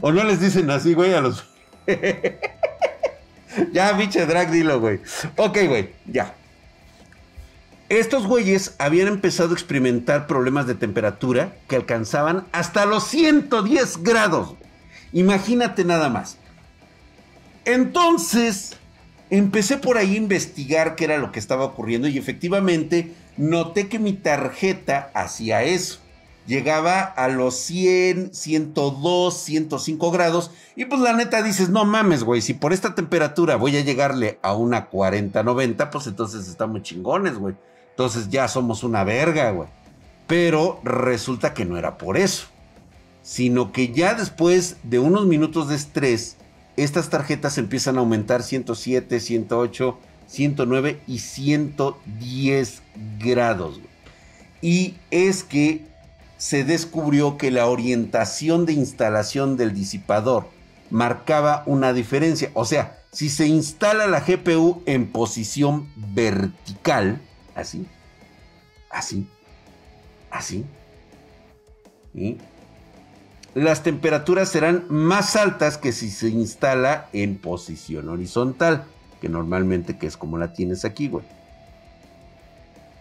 O 0.00 0.12
no 0.12 0.22
les 0.24 0.40
dicen 0.40 0.70
así, 0.70 0.94
güey, 0.94 1.14
a 1.14 1.20
los... 1.20 1.44
ya, 3.72 3.92
biche 3.92 4.26
drag, 4.26 4.50
dilo, 4.50 4.80
güey. 4.80 5.00
Ok, 5.36 5.58
güey, 5.66 5.90
ya. 6.06 6.34
Estos 7.90 8.24
güeyes 8.24 8.76
habían 8.78 9.08
empezado 9.08 9.50
a 9.50 9.54
experimentar 9.54 10.28
problemas 10.28 10.68
de 10.68 10.76
temperatura 10.76 11.56
que 11.68 11.74
alcanzaban 11.74 12.46
hasta 12.52 12.86
los 12.86 13.02
110 13.08 14.04
grados. 14.04 14.54
Imagínate 15.12 15.84
nada 15.84 16.08
más. 16.08 16.38
Entonces, 17.64 18.76
empecé 19.28 19.76
por 19.76 19.98
ahí 19.98 20.14
a 20.14 20.18
investigar 20.18 20.94
qué 20.94 21.06
era 21.06 21.18
lo 21.18 21.32
que 21.32 21.40
estaba 21.40 21.64
ocurriendo 21.64 22.06
y 22.06 22.16
efectivamente 22.16 23.12
noté 23.36 23.88
que 23.88 23.98
mi 23.98 24.12
tarjeta 24.12 25.10
hacía 25.12 25.64
eso. 25.64 25.98
Llegaba 26.46 27.00
a 27.00 27.26
los 27.26 27.56
100, 27.56 28.32
102, 28.32 29.34
105 29.36 30.10
grados 30.12 30.52
y 30.76 30.84
pues 30.84 31.00
la 31.00 31.12
neta 31.12 31.42
dices, 31.42 31.70
no 31.70 31.84
mames, 31.84 32.22
güey, 32.22 32.40
si 32.40 32.54
por 32.54 32.72
esta 32.72 32.94
temperatura 32.94 33.56
voy 33.56 33.76
a 33.76 33.82
llegarle 33.82 34.38
a 34.42 34.54
una 34.54 34.86
40, 34.86 35.42
90, 35.42 35.90
pues 35.90 36.06
entonces 36.06 36.46
estamos 36.46 36.82
chingones, 36.82 37.34
güey. 37.36 37.56
Entonces 38.00 38.30
ya 38.30 38.48
somos 38.48 38.82
una 38.82 39.04
verga, 39.04 39.50
güey. 39.50 39.68
Pero 40.26 40.80
resulta 40.84 41.52
que 41.52 41.66
no 41.66 41.76
era 41.76 41.98
por 41.98 42.16
eso. 42.16 42.46
Sino 43.22 43.72
que 43.72 43.92
ya 43.92 44.14
después 44.14 44.78
de 44.84 44.98
unos 44.98 45.26
minutos 45.26 45.68
de 45.68 45.76
estrés, 45.76 46.38
estas 46.78 47.10
tarjetas 47.10 47.58
empiezan 47.58 47.98
a 47.98 48.00
aumentar 48.00 48.42
107, 48.42 49.20
108, 49.20 49.98
109 50.28 51.00
y 51.06 51.18
110 51.18 52.82
grados. 53.18 53.80
Y 54.62 54.94
es 55.10 55.44
que 55.44 55.84
se 56.38 56.64
descubrió 56.64 57.36
que 57.36 57.50
la 57.50 57.66
orientación 57.66 58.64
de 58.64 58.72
instalación 58.72 59.58
del 59.58 59.74
disipador 59.74 60.48
marcaba 60.88 61.64
una 61.66 61.92
diferencia. 61.92 62.50
O 62.54 62.64
sea, 62.64 62.98
si 63.12 63.28
se 63.28 63.46
instala 63.46 64.06
la 64.06 64.20
GPU 64.20 64.82
en 64.86 65.12
posición 65.12 65.92
vertical, 66.14 67.20
así, 67.60 67.86
así, 68.90 69.26
así. 70.30 70.64
las 73.54 73.82
temperaturas 73.82 74.48
serán 74.48 74.84
más 74.88 75.36
altas 75.36 75.78
que 75.78 75.92
si 75.92 76.10
se 76.10 76.28
instala 76.28 77.08
en 77.12 77.38
posición 77.38 78.08
horizontal, 78.08 78.84
que 79.20 79.28
normalmente 79.28 79.98
que 79.98 80.06
es 80.06 80.16
como 80.16 80.38
la 80.38 80.52
tienes 80.52 80.84
aquí, 80.84 81.08
güey. 81.08 81.24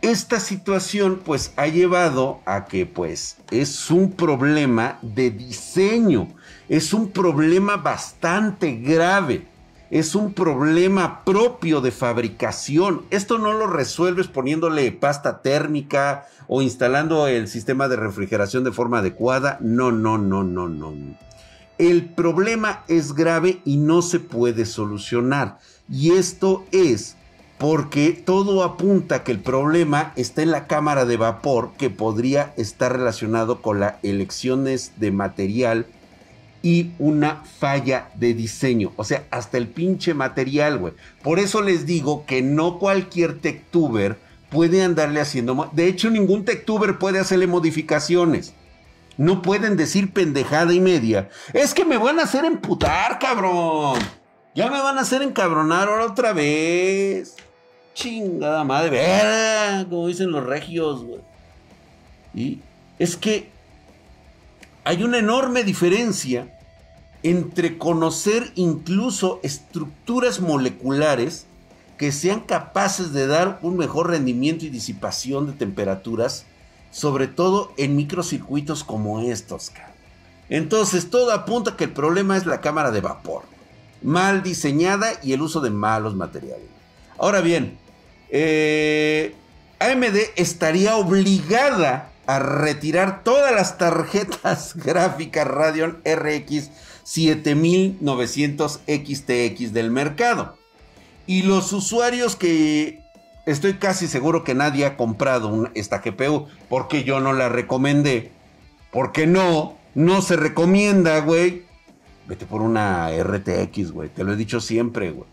Esta 0.02 0.40
situación 0.40 1.22
pues 1.26 1.52
ha 1.58 1.68
llevado 1.68 2.40
a 2.46 2.66
que 2.66 2.86
pues 2.86 3.36
es 3.52 3.92
un 3.92 4.14
problema 4.14 4.98
de 5.02 5.30
diseño, 5.30 6.30
es 6.70 6.94
un 6.94 7.12
problema 7.12 7.76
bastante 7.76 8.78
grave, 8.78 9.46
es 9.92 10.16
un 10.16 10.34
problema 10.34 11.24
propio 11.24 11.82
de 11.82 11.92
fabricación. 11.92 13.04
Esto 13.10 13.38
no 13.38 13.54
lo 13.54 13.68
resuelves 13.68 14.28
poniéndole 14.28 14.92
pasta 14.92 15.42
térmica 15.42 16.28
o 16.48 16.62
instalando 16.62 17.28
el 17.28 17.48
sistema 17.48 17.88
de 17.88 17.96
refrigeración 17.96 18.64
de 18.64 18.72
forma 18.72 19.00
adecuada. 19.00 19.58
No, 19.62 19.92
no, 19.92 20.18
no, 20.18 20.44
no, 20.44 20.70
no. 20.70 20.94
El 21.78 22.06
problema 22.06 22.84
es 22.88 23.14
grave 23.14 23.62
y 23.66 23.78
no 23.78 24.02
se 24.02 24.20
puede 24.20 24.66
solucionar. 24.66 25.60
Y 25.90 26.12
esto 26.12 26.66
es 26.72 27.16
porque 27.58 28.12
todo 28.12 28.64
apunta 28.64 29.24
que 29.24 29.32
el 29.32 29.40
problema 29.40 30.14
está 30.16 30.42
en 30.42 30.52
la 30.52 30.68
cámara 30.68 31.06
de 31.06 31.18
vapor 31.18 31.72
que 31.78 31.90
podría 31.90 32.54
estar 32.58 32.94
relacionado 32.94 33.62
con 33.62 33.80
las 33.80 33.96
elecciones 34.04 34.94
de 34.98 35.12
material 35.12 35.86
y 36.62 36.92
una 37.00 37.44
falla 37.60 38.10
de 38.16 38.34
diseño. 38.34 38.92
O 38.98 39.04
sea, 39.04 39.24
hasta 39.32 39.58
el 39.58 39.68
pinche 39.68 40.14
material, 40.14 40.78
güey. 40.78 40.94
Por 41.24 41.40
eso 41.40 41.62
les 41.62 41.86
digo 41.86 42.26
que 42.26 42.42
no 42.42 42.80
cualquier 42.80 43.40
techtuber 43.40 44.18
puede 44.50 44.84
andarle 44.84 45.22
haciendo... 45.22 45.70
De 45.74 45.88
hecho, 45.88 46.10
ningún 46.10 46.46
techtuber 46.46 46.98
puede 46.98 47.20
hacerle 47.20 47.48
modificaciones. 47.48 48.54
No 49.18 49.42
pueden 49.42 49.78
decir 49.78 50.12
pendejada 50.12 50.74
y 50.74 50.80
media. 50.80 51.30
Es 51.54 51.74
que 51.74 51.86
me 51.86 51.98
van 51.98 52.20
a 52.20 52.24
hacer 52.24 52.46
emputar, 52.46 53.20
cabrón. 53.20 54.00
Ya 54.56 54.70
me 54.70 54.82
van 54.82 54.98
a 54.98 55.02
hacer 55.02 55.22
encabronar 55.22 55.88
ahora 55.88 56.06
otra 56.06 56.34
vez. 56.34 57.36
Chingada 57.94 58.64
madre, 58.64 59.86
como 59.90 60.08
dicen 60.08 60.32
los 60.32 60.46
regios, 60.46 61.04
güey. 61.04 61.20
Y 62.34 62.60
es 62.98 63.18
que 63.18 63.50
hay 64.90 65.04
una 65.04 65.20
enorme 65.20 65.64
diferencia 65.64 66.48
entre 67.22 67.78
conocer 67.78 68.52
incluso 68.56 69.40
estructuras 69.44 70.40
moleculares 70.40 71.46
que 72.00 72.12
sean 72.12 72.40
capaces 72.40 73.14
de 73.14 73.28
dar 73.28 73.60
un 73.62 73.78
mejor 73.78 74.10
rendimiento 74.10 74.66
y 74.66 74.70
disipación 74.70 75.46
de 75.46 75.54
temperaturas, 75.54 76.48
sobre 76.90 77.28
todo 77.28 77.72
en 77.78 77.96
microcircuitos 77.96 78.84
como 78.84 79.20
estos. 79.22 79.72
Entonces, 80.50 81.12
todo 81.12 81.34
apunta 81.34 81.78
que 81.78 81.84
el 81.84 81.92
problema 81.92 82.36
es 82.36 82.48
la 82.48 82.60
cámara 82.60 82.90
de 82.90 83.02
vapor, 83.02 83.44
mal 84.02 84.42
diseñada 84.42 85.12
y 85.22 85.34
el 85.34 85.44
uso 85.44 85.62
de 85.62 85.70
malos 85.70 86.16
materiales. 86.16 86.66
Ahora 87.20 87.42
bien, 87.42 87.78
eh, 88.32 89.36
AMD 89.78 90.18
estaría 90.36 90.96
obligada 90.96 92.09
a 92.30 92.38
retirar 92.38 93.24
todas 93.24 93.52
las 93.52 93.80
tarjetas 93.80 94.76
gráficas 94.86 95.48
Radeon 95.48 96.00
RX 96.06 96.70
7900 97.02 98.82
XTX 98.86 99.74
del 99.74 99.90
mercado. 99.90 100.56
Y 101.26 101.42
los 101.42 101.74
usuarios 101.74 102.36
que 102.36 103.02
estoy 103.48 103.74
casi 103.76 104.08
seguro 104.08 104.44
que 104.44 104.54
nadie 104.54 104.86
ha 104.86 104.96
comprado 104.96 105.72
esta 105.74 106.04
GPU 106.06 106.46
porque 106.70 107.04
yo 107.04 107.20
no 107.20 107.34
la 107.34 107.50
recomendé. 107.50 108.32
Porque 108.92 109.26
no, 109.26 109.80
no 109.96 110.22
se 110.22 110.36
recomienda, 110.36 111.20
güey. 111.22 111.64
Vete 112.28 112.46
por 112.46 112.62
una 112.62 113.10
RTX, 113.10 113.92
güey. 113.92 114.10
Te 114.10 114.24
lo 114.24 114.34
he 114.34 114.36
dicho 114.36 114.62
siempre, 114.62 115.10
güey. 115.10 115.28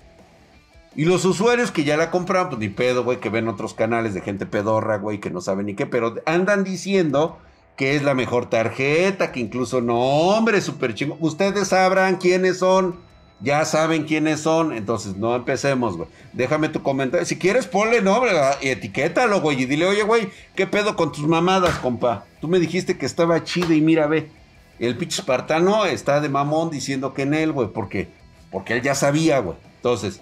Y 0.97 1.05
los 1.05 1.27
usuarios 1.27 1.71
que 1.71 1.85
ya 1.85 1.99
la 1.99 2.11
compraron, 2.11 2.49
pues 2.49 2.59
ni 2.59 2.71
pedo, 2.71 3.05
güey, 3.05 3.21
que 3.21 3.29
ven 3.29 3.49
otros 3.49 3.75
canales 3.75 4.15
de 4.15 4.23
gente 4.23 4.47
pedorra, 4.47 4.97
güey, 4.97 5.21
que 5.21 5.31
no 5.31 5.43
saben 5.43 5.67
ni 5.67 5.75
qué, 5.75 5.85
pero 5.85 6.15
andan 6.25 6.65
diciendo 6.65 7.39
que 7.77 7.95
es 7.95 8.03
la 8.03 8.15
mejor 8.15 8.49
tarjeta, 8.49 9.31
que 9.31 9.41
incluso 9.41 9.83
no, 9.83 9.99
hombre, 9.99 10.63
súper 10.63 10.95
chingo. 10.95 11.19
Ustedes 11.21 11.69
sabrán 11.69 12.17
quiénes 12.17 12.61
son, 12.61 12.97
ya 13.41 13.67
saben 13.67 14.05
quiénes 14.05 14.41
son, 14.41 14.73
entonces 14.73 15.17
no 15.17 15.37
empecemos, 15.37 15.99
güey. 15.99 16.09
Déjame 16.33 16.71
tu 16.71 16.83
comentario. 16.83 17.27
Si 17.27 17.37
quieres, 17.37 17.67
ponle 17.67 18.01
nombre 18.01 18.33
y 18.63 18.69
etiquétalo, 18.69 19.43
güey, 19.43 19.61
y 19.63 19.67
dile, 19.67 19.87
oye, 19.87 20.03
güey, 20.03 20.31
¿qué 20.55 20.67
pedo 20.67 20.97
con 20.97 21.13
tus 21.13 21.27
mamadas, 21.27 21.79
compa? 21.81 22.25
Tú 22.41 22.49
me 22.49 22.59
dijiste 22.59 22.97
que 22.97 23.05
estaba 23.05 23.45
chido 23.45 23.75
y 23.75 23.83
mira, 23.83 24.07
ve. 24.07 24.31
El 24.79 24.97
pinche 24.97 25.21
espartano 25.21 25.85
está 25.85 26.21
de 26.21 26.31
mamón 26.31 26.71
diciendo 26.71 27.13
que 27.13 27.23
en 27.23 27.35
él, 27.35 27.53
güey, 27.53 27.69
porque, 27.69 28.09
porque 28.51 28.75
él 28.75 28.83
ya 28.83 28.95
sabía, 28.95 29.41
güey. 29.41 29.57
Entonces, 29.77 30.21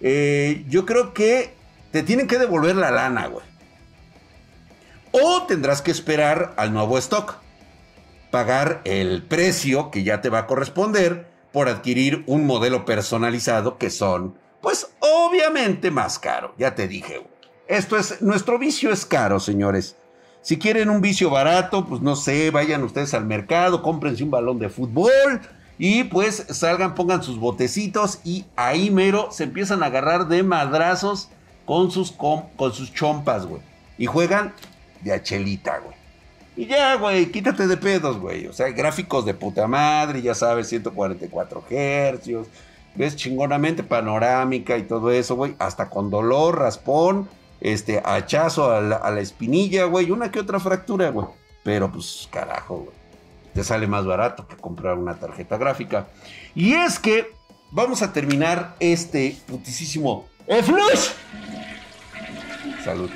eh, 0.00 0.64
yo 0.68 0.86
creo 0.86 1.12
que 1.12 1.54
te 1.90 2.02
tienen 2.02 2.26
que 2.26 2.38
devolver 2.38 2.76
la 2.76 2.90
lana, 2.90 3.26
güey. 3.26 3.44
O 5.12 5.42
tendrás 5.46 5.82
que 5.82 5.90
esperar 5.90 6.54
al 6.56 6.72
nuevo 6.72 6.96
stock. 6.98 7.36
Pagar 8.30 8.80
el 8.84 9.22
precio 9.24 9.90
que 9.90 10.04
ya 10.04 10.20
te 10.20 10.28
va 10.28 10.38
a 10.40 10.46
corresponder 10.46 11.28
por 11.52 11.68
adquirir 11.68 12.22
un 12.26 12.46
modelo 12.46 12.84
personalizado 12.84 13.76
que 13.76 13.90
son, 13.90 14.38
pues 14.60 14.88
obviamente 15.00 15.90
más 15.90 16.18
caro. 16.20 16.54
Ya 16.56 16.74
te 16.76 16.86
dije, 16.86 17.18
güey. 17.18 17.30
Esto 17.66 17.96
es, 17.96 18.22
nuestro 18.22 18.58
vicio 18.58 18.92
es 18.92 19.04
caro, 19.04 19.40
señores. 19.40 19.96
Si 20.42 20.58
quieren 20.58 20.90
un 20.90 21.00
vicio 21.00 21.28
barato, 21.30 21.86
pues 21.86 22.00
no 22.00 22.16
sé, 22.16 22.50
vayan 22.50 22.82
ustedes 22.82 23.14
al 23.14 23.26
mercado, 23.26 23.82
cómprense 23.82 24.24
un 24.24 24.30
balón 24.30 24.58
de 24.58 24.68
fútbol 24.68 25.40
y 25.82 26.04
pues 26.04 26.44
salgan, 26.50 26.94
pongan 26.94 27.22
sus 27.22 27.38
botecitos 27.38 28.18
y 28.22 28.44
ahí 28.54 28.90
mero 28.90 29.28
se 29.30 29.44
empiezan 29.44 29.82
a 29.82 29.86
agarrar 29.86 30.28
de 30.28 30.42
madrazos 30.42 31.30
con 31.64 31.90
sus, 31.90 32.12
con, 32.12 32.44
sus 32.74 32.92
chompas, 32.92 33.46
güey. 33.46 33.62
Y 33.96 34.04
juegan 34.04 34.52
de 35.00 35.14
achelita, 35.14 35.78
güey. 35.78 35.96
Y 36.54 36.66
ya, 36.66 36.96
güey, 36.96 37.32
quítate 37.32 37.66
de 37.66 37.78
pedos, 37.78 38.18
güey. 38.18 38.46
O 38.46 38.52
sea, 38.52 38.68
gráficos 38.72 39.24
de 39.24 39.32
puta 39.32 39.66
madre, 39.66 40.20
ya 40.20 40.34
sabes, 40.34 40.68
144 40.68 41.64
hercios. 41.70 42.48
Ves 42.94 43.16
chingonamente 43.16 43.82
panorámica 43.82 44.76
y 44.76 44.82
todo 44.82 45.10
eso, 45.10 45.34
güey. 45.34 45.56
Hasta 45.58 45.88
con 45.88 46.10
dolor, 46.10 46.58
raspón, 46.58 47.26
este, 47.62 48.02
hachazo 48.04 48.70
a 48.70 48.82
la, 48.82 48.96
a 48.96 49.10
la 49.10 49.22
espinilla, 49.22 49.86
güey. 49.86 50.10
Una 50.10 50.30
que 50.30 50.40
otra 50.40 50.60
fractura, 50.60 51.08
güey. 51.08 51.26
Pero 51.64 51.90
pues, 51.90 52.28
carajo, 52.30 52.80
güey 52.80 52.99
te 53.54 53.64
sale 53.64 53.86
más 53.86 54.06
barato 54.06 54.46
que 54.46 54.56
comprar 54.56 54.96
una 54.96 55.14
tarjeta 55.14 55.56
gráfica. 55.56 56.08
Y 56.54 56.74
es 56.74 56.98
que 56.98 57.32
vamos 57.70 58.02
a 58.02 58.12
terminar 58.12 58.76
este 58.80 59.36
putisísimo 59.46 60.28
flush. 60.46 61.10
Salud. 62.84 63.10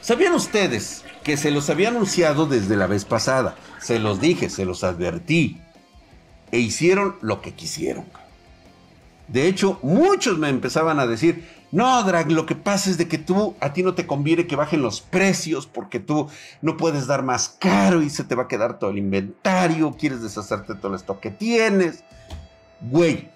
¿Sabían 0.00 0.34
ustedes 0.34 1.04
que 1.24 1.36
se 1.36 1.50
los 1.50 1.68
había 1.70 1.88
anunciado 1.88 2.46
desde 2.46 2.76
la 2.76 2.86
vez 2.86 3.04
pasada? 3.04 3.56
Se 3.80 3.98
los 3.98 4.20
dije, 4.20 4.50
se 4.50 4.64
los 4.64 4.84
advertí. 4.84 5.60
E 6.52 6.58
hicieron 6.58 7.16
lo 7.22 7.40
que 7.40 7.54
quisieron. 7.54 8.04
De 9.26 9.48
hecho, 9.48 9.80
muchos 9.82 10.38
me 10.38 10.48
empezaban 10.48 11.00
a 11.00 11.06
decir, 11.06 11.44
no, 11.72 12.02
Drag, 12.04 12.30
lo 12.30 12.46
que 12.46 12.54
pasa 12.54 12.90
es 12.90 12.96
de 12.96 13.08
que 13.08 13.18
tú, 13.18 13.56
a 13.60 13.72
ti 13.72 13.82
no 13.82 13.94
te 13.94 14.06
conviene 14.06 14.46
que 14.46 14.56
bajen 14.56 14.82
los 14.82 15.00
precios 15.00 15.66
porque 15.66 15.98
tú 15.98 16.28
no 16.62 16.76
puedes 16.76 17.06
dar 17.06 17.22
más 17.22 17.48
caro 17.48 18.02
y 18.02 18.10
se 18.10 18.24
te 18.24 18.34
va 18.34 18.44
a 18.44 18.48
quedar 18.48 18.78
todo 18.78 18.90
el 18.90 18.98
inventario, 18.98 19.96
quieres 19.98 20.22
deshacerte 20.22 20.74
de 20.74 20.80
todo 20.80 20.94
esto 20.94 21.20
que 21.20 21.30
tienes. 21.30 22.04
Güey, 22.80 23.30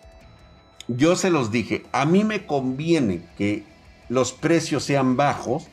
yo 0.87 1.17
se 1.17 1.31
los 1.31 1.51
dije, 1.51 1.85
a 1.93 2.05
mí 2.05 2.25
me 2.25 2.47
conviene 2.47 3.23
que 3.37 3.65
los 4.09 4.33
precios 4.33 4.85
sean 4.85 5.17
bajos 5.17 5.69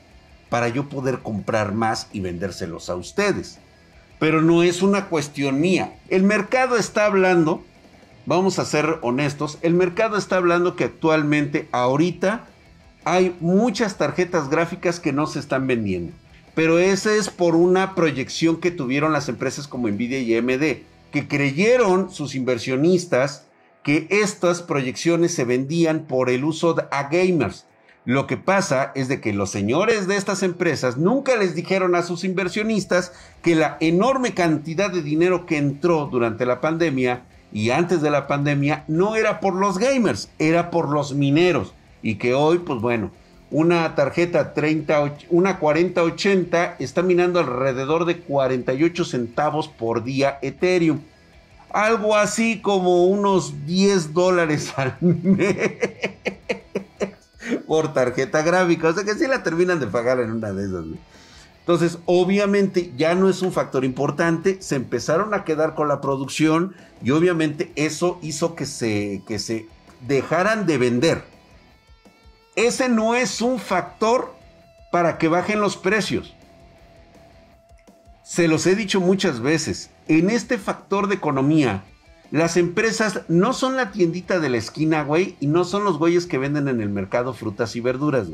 para 0.49 0.67
yo 0.69 0.89
poder 0.89 1.19
comprar 1.19 1.73
más 1.73 2.07
y 2.11 2.21
vendérselos 2.21 2.89
a 2.89 2.95
ustedes. 2.95 3.59
Pero 4.19 4.41
no 4.41 4.63
es 4.63 4.81
una 4.81 5.09
cuestión 5.09 5.59
mía. 5.59 5.99
El 6.09 6.23
mercado 6.23 6.75
está 6.75 7.05
hablando 7.05 7.63
vamos 8.27 8.59
a 8.59 8.65
ser 8.65 8.99
honestos, 9.01 9.57
el 9.61 9.73
mercado 9.73 10.17
está 10.17 10.35
hablando 10.35 10.75
que 10.75 10.83
actualmente, 10.83 11.67
ahorita, 11.71 12.45
hay 13.05 13.35
muchas 13.39 13.97
tarjetas 13.97 14.49
gráficas 14.49 14.99
que 14.99 15.13
no 15.13 15.25
se 15.27 15.39
están 15.39 15.65
vendiendo. 15.65 16.11
Pero 16.53 16.77
esa 16.77 17.15
es 17.15 17.29
por 17.29 17.55
una 17.55 17.95
proyección 17.95 18.57
que 18.57 18.69
tuvieron 18.69 19.13
las 19.13 19.29
empresas 19.29 19.67
como 19.67 19.87
Nvidia 19.87 20.19
y 20.19 20.35
AMD, 20.35 20.83
que 21.11 21.27
creyeron 21.27 22.11
sus 22.11 22.35
inversionistas 22.35 23.45
que 23.81 24.07
estas 24.09 24.61
proyecciones 24.61 25.33
se 25.33 25.45
vendían 25.45 26.01
por 26.01 26.29
el 26.29 26.43
uso 26.43 26.75
a 26.91 27.03
gamers. 27.03 27.65
Lo 28.03 28.27
que 28.27 28.35
pasa 28.35 28.91
es 28.95 29.07
de 29.07 29.21
que 29.21 29.31
los 29.31 29.51
señores 29.51 30.07
de 30.07 30.17
estas 30.17 30.43
empresas 30.43 30.97
nunca 30.97 31.37
les 31.37 31.55
dijeron 31.55 31.95
a 31.95 32.03
sus 32.03 32.25
inversionistas 32.25 33.13
que 33.41 33.55
la 33.55 33.77
enorme 33.79 34.33
cantidad 34.33 34.91
de 34.91 35.01
dinero 35.01 35.45
que 35.45 35.57
entró 35.57 36.09
durante 36.11 36.45
la 36.45 36.59
pandemia 36.59 37.23
y 37.51 37.69
antes 37.69 38.01
de 38.01 38.09
la 38.09 38.27
pandemia 38.27 38.83
no 38.87 39.15
era 39.15 39.39
por 39.39 39.55
los 39.55 39.77
gamers, 39.77 40.29
era 40.39 40.69
por 40.69 40.89
los 40.89 41.13
mineros. 41.13 41.73
Y 42.01 42.15
que 42.15 42.33
hoy, 42.33 42.59
pues 42.59 42.79
bueno, 42.81 43.11
una 43.49 43.95
tarjeta 43.95 44.53
30, 44.53 45.15
una 45.29 45.59
4080 45.59 46.75
está 46.79 47.01
minando 47.01 47.39
alrededor 47.39 48.05
de 48.05 48.19
48 48.19 49.05
centavos 49.05 49.67
por 49.67 50.03
día 50.03 50.37
Ethereum. 50.41 50.99
Algo 51.71 52.15
así 52.15 52.61
como 52.61 53.05
unos 53.05 53.65
10 53.65 54.13
dólares 54.13 54.73
al 54.77 54.95
mes 55.01 55.55
por 57.65 57.93
tarjeta 57.93 58.41
gráfica. 58.41 58.89
O 58.89 58.93
sea 58.93 59.03
que 59.03 59.15
sí 59.15 59.27
la 59.27 59.43
terminan 59.43 59.79
de 59.79 59.87
pagar 59.87 60.19
en 60.19 60.31
una 60.31 60.51
de 60.51 60.65
esas. 60.65 60.85
Entonces, 61.67 61.99
obviamente 62.05 62.93
ya 62.95 63.13
no 63.13 63.29
es 63.29 63.41
un 63.41 63.51
factor 63.51 63.83
importante. 63.83 64.61
Se 64.61 64.75
empezaron 64.75 65.33
a 65.33 65.43
quedar 65.43 65.75
con 65.75 65.89
la 65.89 65.99
producción 65.99 66.75
y 67.03 67.11
obviamente 67.11 67.73
eso 67.75 68.19
hizo 68.21 68.55
que 68.55 68.65
se, 68.65 69.21
que 69.27 69.37
se 69.37 69.67
dejaran 70.07 70.65
de 70.65 70.77
vender 70.77 71.37
ese 72.57 72.89
no 72.89 73.13
es 73.13 73.39
un 73.41 73.59
factor 73.59 74.33
para 74.91 75.19
que 75.19 75.27
bajen 75.27 75.61
los 75.61 75.77
precios. 75.77 76.33
Se 78.23 78.47
los 78.47 78.65
he 78.65 78.75
dicho 78.75 78.99
muchas 78.99 79.39
veces, 79.39 79.91
en 80.07 80.31
este 80.31 80.57
factor 80.57 81.07
de 81.07 81.15
economía, 81.15 81.83
las 82.31 82.57
empresas 82.57 83.21
no 83.27 83.53
son 83.53 83.77
la 83.77 83.91
tiendita 83.91 84.39
de 84.39 84.49
la 84.49 84.57
esquina, 84.57 85.03
güey, 85.03 85.37
y 85.39 85.45
no 85.45 85.65
son 85.65 85.83
los 85.83 85.99
güeyes 85.99 86.25
que 86.25 86.39
venden 86.39 86.67
en 86.67 86.81
el 86.81 86.89
mercado 86.89 87.31
frutas 87.35 87.75
y 87.75 87.79
verduras. 87.79 88.27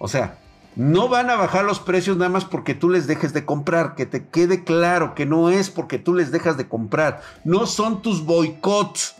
O 0.00 0.08
sea, 0.08 0.36
no 0.76 1.08
van 1.08 1.30
a 1.30 1.36
bajar 1.36 1.64
los 1.64 1.78
precios 1.80 2.16
nada 2.16 2.30
más 2.30 2.44
porque 2.44 2.74
tú 2.74 2.90
les 2.90 3.06
dejes 3.06 3.32
de 3.32 3.44
comprar, 3.44 3.94
que 3.94 4.06
te 4.06 4.26
quede 4.26 4.64
claro 4.64 5.14
que 5.14 5.26
no 5.26 5.50
es 5.50 5.70
porque 5.70 5.98
tú 5.98 6.14
les 6.14 6.30
dejas 6.30 6.56
de 6.56 6.68
comprar, 6.68 7.22
no 7.44 7.66
son 7.66 8.02
tus 8.02 8.24
boicots 8.24 9.14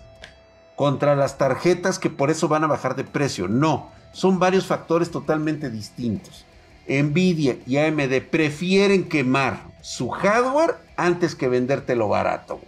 contra 0.77 1.15
las 1.15 1.39
tarjetas 1.39 1.99
que 1.99 2.11
por 2.11 2.31
eso 2.31 2.49
van 2.49 2.65
a 2.65 2.69
bajar 2.69 2.97
de 2.97 3.05
precio. 3.05 3.49
No, 3.49 3.91
son 4.13 4.39
varios 4.39 4.67
factores 4.67 5.11
totalmente 5.11 5.71
distintos. 5.71 6.45
Nvidia 6.89 7.57
y 7.67 7.79
AMD 7.79 8.21
prefieren 8.31 9.05
quemar 9.09 9.61
su 9.81 10.11
hardware 10.11 10.77
antes 10.97 11.35
que 11.35 11.49
vendértelo 11.49 12.09
barato. 12.09 12.61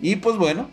Y 0.00 0.16
pues 0.16 0.36
bueno, 0.36 0.68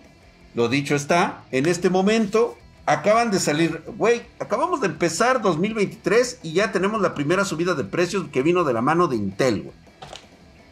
lo 0.56 0.70
dicho 0.70 0.96
está, 0.96 1.44
en 1.52 1.66
este 1.66 1.90
momento 1.90 2.58
acaban 2.86 3.32
de 3.32 3.40
salir, 3.40 3.84
güey, 3.98 4.24
acabamos 4.40 4.82
de 4.82 4.88
empezar 4.88 5.42
2023 5.42 6.40
y 6.44 6.54
ya 6.54 6.72
tenemos 6.72 7.02
la 7.02 7.14
primera 7.14 7.46
subida 7.46 7.76
de 7.76 7.84
precios 7.84 8.28
que 8.32 8.42
vino 8.42 8.64
de 8.64 8.74
la 8.74 8.82
mano 8.82 9.08
de 9.08 9.16
Intel. 9.16 9.72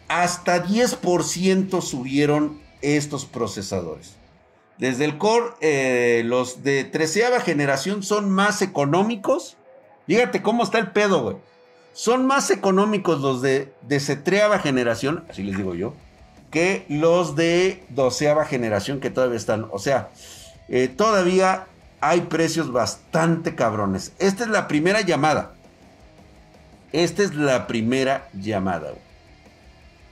Hasta 0.07 0.65
10% 0.65 1.81
subieron 1.81 2.59
estos 2.81 3.25
procesadores. 3.25 4.15
Desde 4.77 5.05
el 5.05 5.17
Core, 5.17 5.53
eh, 5.61 6.23
los 6.25 6.63
de 6.63 6.83
treceava 6.83 7.39
generación 7.39 8.03
son 8.03 8.29
más 8.29 8.61
económicos. 8.61 9.55
Fíjate 10.07 10.41
cómo 10.41 10.63
está 10.63 10.79
el 10.79 10.91
pedo, 10.91 11.21
güey. 11.21 11.37
Son 11.93 12.25
más 12.25 12.49
económicos 12.49 13.21
los 13.21 13.41
de 13.41 13.73
desetreava 13.83 14.59
generación, 14.59 15.23
así 15.29 15.43
les 15.43 15.57
digo 15.57 15.75
yo, 15.75 15.93
que 16.49 16.85
los 16.89 17.35
de 17.35 17.83
doceava 17.89 18.45
generación 18.45 18.99
que 18.99 19.09
todavía 19.09 19.37
están. 19.37 19.67
O 19.71 19.77
sea, 19.79 20.09
eh, 20.67 20.87
todavía 20.87 21.67
hay 22.01 22.21
precios 22.21 22.71
bastante 22.71 23.55
cabrones. 23.55 24.11
Esta 24.17 24.43
es 24.43 24.49
la 24.49 24.67
primera 24.67 25.01
llamada. 25.01 25.53
Esta 26.91 27.23
es 27.23 27.35
la 27.35 27.67
primera 27.67 28.27
llamada. 28.33 28.93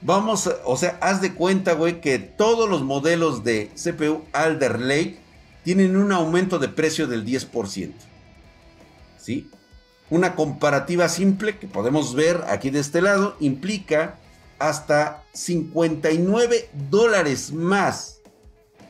Vamos, 0.00 0.50
o 0.64 0.76
sea, 0.76 0.96
haz 1.02 1.20
de 1.20 1.34
cuenta, 1.34 1.74
güey, 1.74 2.00
que 2.00 2.18
todos 2.18 2.70
los 2.70 2.82
modelos 2.82 3.44
de 3.44 3.70
CPU 3.74 4.24
Alder 4.32 4.80
Lake 4.80 5.18
tienen 5.62 5.96
un 5.96 6.12
aumento 6.12 6.58
de 6.58 6.68
precio 6.68 7.06
del 7.06 7.26
10%. 7.26 7.92
¿Sí? 9.18 9.50
Una 10.08 10.34
comparativa 10.34 11.08
simple 11.08 11.58
que 11.58 11.66
podemos 11.66 12.14
ver 12.14 12.44
aquí 12.48 12.70
de 12.70 12.80
este 12.80 13.02
lado 13.02 13.36
implica 13.40 14.14
hasta 14.58 15.24
59 15.34 16.70
dólares 16.88 17.52
más 17.52 18.19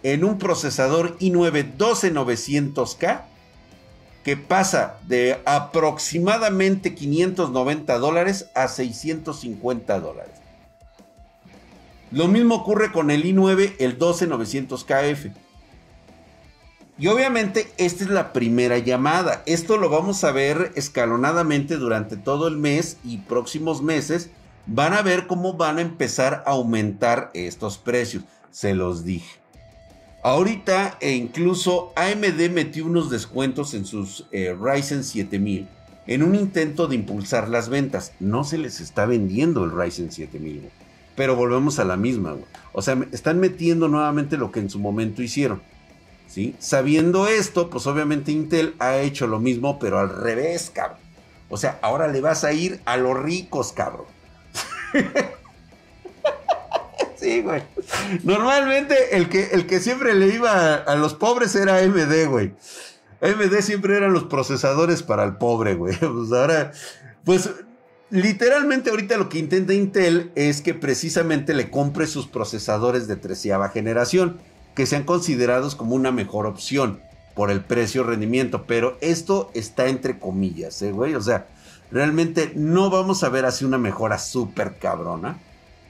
en 0.03 0.25
un 0.25 0.39
procesador 0.39 1.19
i9 1.19 1.77
12900K 1.77 3.23
que 4.25 4.37
pasa 4.37 4.99
de 5.07 5.41
aproximadamente 5.47 6.95
590 6.95 7.99
dólares 7.99 8.51
a 8.55 8.69
650 8.69 10.01
dólares. 10.01 10.35
Lo 12.11 12.29
mismo 12.29 12.57
ocurre 12.57 12.93
con 12.93 13.11
el 13.11 13.25
i9, 13.25 13.77
el 13.79 13.99
12900KF. 13.99 15.33
Y 16.99 17.07
obviamente 17.07 17.73
esta 17.79 18.05
es 18.05 18.11
la 18.11 18.33
primera 18.33 18.77
llamada. 18.77 19.43
Esto 19.47 19.79
lo 19.79 19.89
vamos 19.89 20.23
a 20.25 20.33
ver 20.33 20.73
escalonadamente 20.75 21.77
durante 21.77 22.17
todo 22.19 22.47
el 22.47 22.59
mes 22.59 22.99
y 23.05 23.19
próximos 23.19 23.81
meses. 23.81 24.31
Van 24.67 24.93
a 24.93 25.01
ver 25.01 25.27
cómo 25.27 25.55
van 25.55 25.79
a 25.79 25.83
empezar 25.83 26.43
a 26.45 26.51
aumentar 26.51 27.31
estos 27.33 27.79
precios. 27.79 28.25
Se 28.51 28.75
los 28.75 29.05
dije. 29.05 29.39
Ahorita 30.23 30.99
e 31.01 31.13
incluso 31.13 31.93
AMD 31.97 32.51
metió 32.51 32.85
unos 32.85 33.11
descuentos 33.11 33.73
en 33.73 33.87
sus 33.87 34.27
eh, 34.33 34.55
Ryzen 34.59 35.03
7000 35.03 35.67
en 36.07 36.23
un 36.23 36.35
intento 36.35 36.89
de 36.89 36.97
impulsar 36.97 37.49
las 37.49 37.69
ventas. 37.69 38.13
No 38.21 38.45
se 38.45 38.59
les 38.59 38.81
está 38.81 39.07
vendiendo 39.07 39.65
el 39.65 39.71
Ryzen 39.71 40.13
7000. 40.13 40.69
Pero 41.17 41.37
volvemos 41.37 41.79
a 41.79 41.85
la 41.85 41.97
misma, 41.97 42.33
güey. 42.33 42.45
O 42.73 42.83
sea, 42.83 42.99
están 43.13 43.41
metiendo 43.41 43.89
nuevamente 43.89 44.37
lo 44.37 44.51
que 44.51 44.61
en 44.61 44.71
su 44.71 44.79
momento 44.79 45.23
hicieron. 45.23 45.63
¿Sí? 46.27 46.55
Sabiendo 46.59 47.27
esto, 47.27 47.71
pues 47.71 47.87
obviamente 47.87 48.31
Intel 48.31 48.75
ha 48.79 48.99
hecho 48.99 49.27
lo 49.27 49.41
mismo, 49.41 49.79
pero 49.79 49.99
al 49.99 50.11
revés, 50.11 50.71
cabrón. 50.73 50.99
O 51.49 51.57
sea, 51.57 51.79
ahora 51.83 52.09
le 52.09 52.21
vas 52.21 52.45
a 52.45 52.53
ir 52.53 52.81
a 52.85 52.97
los 52.97 53.19
ricos, 53.19 53.73
cabrón. 53.73 54.07
Normalmente 58.25 59.16
el 59.16 59.29
que, 59.29 59.51
el 59.53 59.66
que 59.66 59.81
siempre 59.81 60.14
le 60.14 60.29
iba 60.29 60.51
a, 60.51 60.75
a 60.77 60.97
los 60.97 61.14
pobres 61.14 61.55
era 61.55 61.79
AMD, 61.79 62.29
güey. 62.29 62.55
AMD 63.23 63.61
siempre 63.61 63.97
eran 63.97 64.12
los 64.12 64.25
procesadores 64.25 65.03
para 65.03 65.25
el 65.25 65.37
pobre, 65.37 65.75
güey. 65.75 65.97
Pues 66.01 66.33
ahora, 66.33 66.73
pues 67.25 67.51
literalmente 68.11 68.90
ahorita 68.90 69.16
lo 69.16 69.29
que 69.29 69.38
intenta 69.38 69.73
Intel 69.73 70.33
es 70.35 70.62
que 70.62 70.75
precisamente 70.75 71.55
le 71.55 71.71
compre 71.71 72.07
sus 72.07 72.27
procesadores 72.27 73.07
de 73.07 73.16
treceava 73.16 73.69
generación, 73.69 74.38
que 74.75 74.87
sean 74.87 75.05
considerados 75.05 75.75
como 75.75 75.95
una 75.95 76.12
mejor 76.12 76.47
opción 76.47 77.01
por 77.35 77.51
el 77.51 77.62
precio 77.62 78.03
rendimiento, 78.03 78.64
pero 78.66 78.99
esto 79.01 79.51
está 79.55 79.87
entre 79.87 80.19
comillas, 80.19 80.83
¿eh, 80.83 80.93
güey? 80.93 81.14
O 81.14 81.21
sea, 81.21 81.47
realmente 81.90 82.53
no 82.55 82.90
vamos 82.90 83.23
a 83.23 83.29
ver 83.29 83.45
así 83.45 83.64
una 83.64 83.79
mejora 83.79 84.19
súper 84.19 84.79
cabrona, 84.79 85.38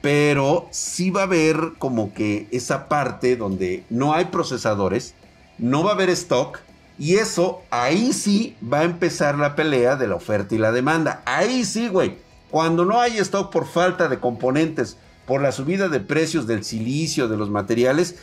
pero 0.01 0.67
sí 0.71 1.11
va 1.11 1.21
a 1.21 1.25
haber 1.25 1.73
como 1.77 2.13
que 2.13 2.47
esa 2.51 2.89
parte 2.89 3.35
donde 3.35 3.83
no 3.89 4.13
hay 4.13 4.25
procesadores, 4.25 5.13
no 5.57 5.83
va 5.83 5.91
a 5.91 5.93
haber 5.93 6.09
stock, 6.09 6.59
y 7.01 7.15
eso, 7.15 7.63
ahí 7.71 8.13
sí 8.13 8.55
va 8.61 8.81
a 8.81 8.83
empezar 8.83 9.37
la 9.37 9.55
pelea 9.55 9.95
de 9.95 10.07
la 10.07 10.15
oferta 10.15 10.53
y 10.53 10.59
la 10.59 10.71
demanda. 10.71 11.23
Ahí 11.25 11.65
sí, 11.65 11.87
güey. 11.87 12.17
Cuando 12.51 12.85
no 12.85 12.99
hay 12.99 13.17
stock 13.17 13.51
por 13.51 13.65
falta 13.65 14.07
de 14.07 14.19
componentes, 14.19 14.97
por 15.25 15.41
la 15.41 15.51
subida 15.51 15.89
de 15.89 15.99
precios 15.99 16.45
del 16.45 16.63
silicio, 16.63 17.27
de 17.27 17.37
los 17.37 17.49
materiales, 17.49 18.17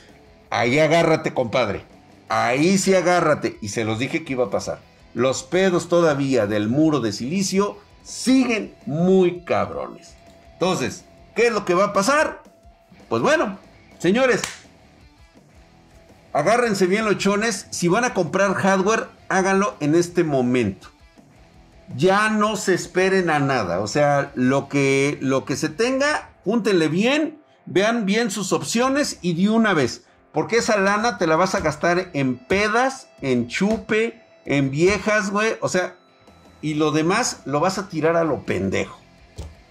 ahí 0.51 0.79
agárrate, 0.79 1.35
compadre. 1.35 1.83
Ahí 2.29 2.79
sí 2.79 2.95
agárrate. 2.95 3.59
Y 3.61 3.71
se 3.71 3.85
los 3.85 3.99
dije 3.99 4.25
que 4.25 4.35
iba 4.35 4.45
a 4.45 4.51
pasar. 4.51 4.79
Los 5.13 5.43
pedos 5.43 5.89
todavía 5.89 6.47
del 6.47 6.69
muro 6.69 7.01
de 7.01 7.13
silicio 7.13 7.79
siguen 8.05 8.75
muy 8.87 9.41
cabrones. 9.41 10.15
Entonces, 10.53 11.05
¿qué 11.39 11.47
es 11.47 11.53
lo 11.53 11.65
que 11.65 11.75
va 11.75 11.85
a 11.85 11.93
pasar? 11.93 12.43
Pues 13.09 13.23
bueno, 13.23 13.61
señores, 14.01 14.43
agárrense 16.33 16.89
bien 16.89 17.05
los 17.05 17.19
chones. 17.19 17.69
Si 17.71 17.87
van 17.87 18.03
a 18.03 18.13
comprar 18.13 18.55
hardware, 18.55 19.07
háganlo 19.29 19.77
en 19.79 19.95
este 19.95 20.25
momento. 20.25 20.89
Ya 21.95 22.29
no 22.29 22.57
se 22.57 22.75
esperen 22.75 23.31
a 23.31 23.39
nada. 23.39 23.79
O 23.79 23.87
sea, 23.87 24.33
lo 24.35 24.69
que, 24.69 25.17
lo 25.21 25.45
que 25.45 25.55
se 25.55 25.69
tenga, 25.69 26.31
júntenle 26.43 26.89
bien, 26.89 27.41
vean 27.67 28.05
bien 28.05 28.33
sus 28.33 28.53
opciones 28.53 29.21
y 29.23 29.41
de 29.41 29.49
una 29.49 29.75
vez. 29.75 30.07
Porque 30.33 30.57
esa 30.57 30.77
lana 30.77 31.19
te 31.19 31.29
la 31.29 31.37
vas 31.37 31.55
a 31.55 31.61
gastar 31.61 32.11
en 32.15 32.37
pedas, 32.37 33.11
en 33.21 33.47
chupe, 33.47 34.25
en 34.45 34.73
viejas, 34.73 35.31
güey. 35.31 35.53
O 35.61 35.69
sea, 35.69 35.95
y 36.63 36.75
lo 36.75 36.91
demás 36.91 37.43
lo 37.45 37.61
vas 37.61 37.79
a 37.79 37.89
tirar 37.89 38.17
a 38.17 38.25
lo 38.25 38.45
pendejo. 38.45 38.99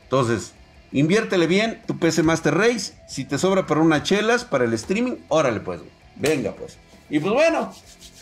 Entonces, 0.03 0.53
inviértele 0.91 1.47
bien 1.47 1.81
tu 1.85 1.97
PC 1.97 2.23
Master 2.23 2.55
Race. 2.55 2.93
Si 3.07 3.25
te 3.25 3.37
sobra 3.37 3.67
para 3.67 3.81
unas 3.81 4.03
chelas, 4.03 4.45
para 4.45 4.65
el 4.65 4.73
streaming, 4.73 5.15
órale 5.27 5.59
pues. 5.59 5.81
Venga, 6.15 6.51
pues. 6.53 6.77
Y 7.09 7.19
pues 7.19 7.33
bueno, 7.33 7.73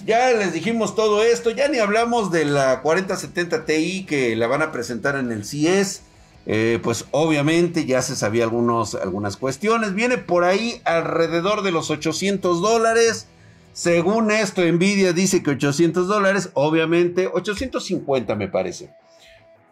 ya 0.06 0.32
les 0.32 0.54
dijimos 0.54 0.96
todo 0.96 1.24
esto. 1.24 1.52
Ya 1.52 1.68
ni 1.68 1.80
hablamos 1.80 2.32
de 2.32 2.46
la 2.46 2.82
4070 2.82 3.66
Ti 3.66 4.06
que 4.08 4.36
la 4.36 4.48
van 4.48 4.62
a 4.62 4.72
presentar 4.72 5.16
en 5.16 5.32
el 5.32 5.46
CES. 5.46 6.02
Eh, 6.48 6.80
pues 6.84 7.06
obviamente 7.10 7.86
ya 7.86 8.04
se 8.04 8.16
sabía 8.16 8.44
algunos, 8.44 8.94
algunas 8.96 9.38
cuestiones. 9.38 9.96
Viene 9.96 10.18
por 10.18 10.44
ahí 10.44 10.82
alrededor 10.86 11.64
de 11.64 11.72
los 11.72 11.90
800 11.90 12.62
dólares. 12.62 13.28
Según 13.74 14.32
esto, 14.32 14.62
Nvidia 14.62 15.12
dice 15.12 15.44
que 15.44 15.52
800 15.52 16.08
dólares, 16.08 16.50
obviamente 16.54 17.28
850 17.28 18.36
me 18.36 18.48
parece. 18.48 18.94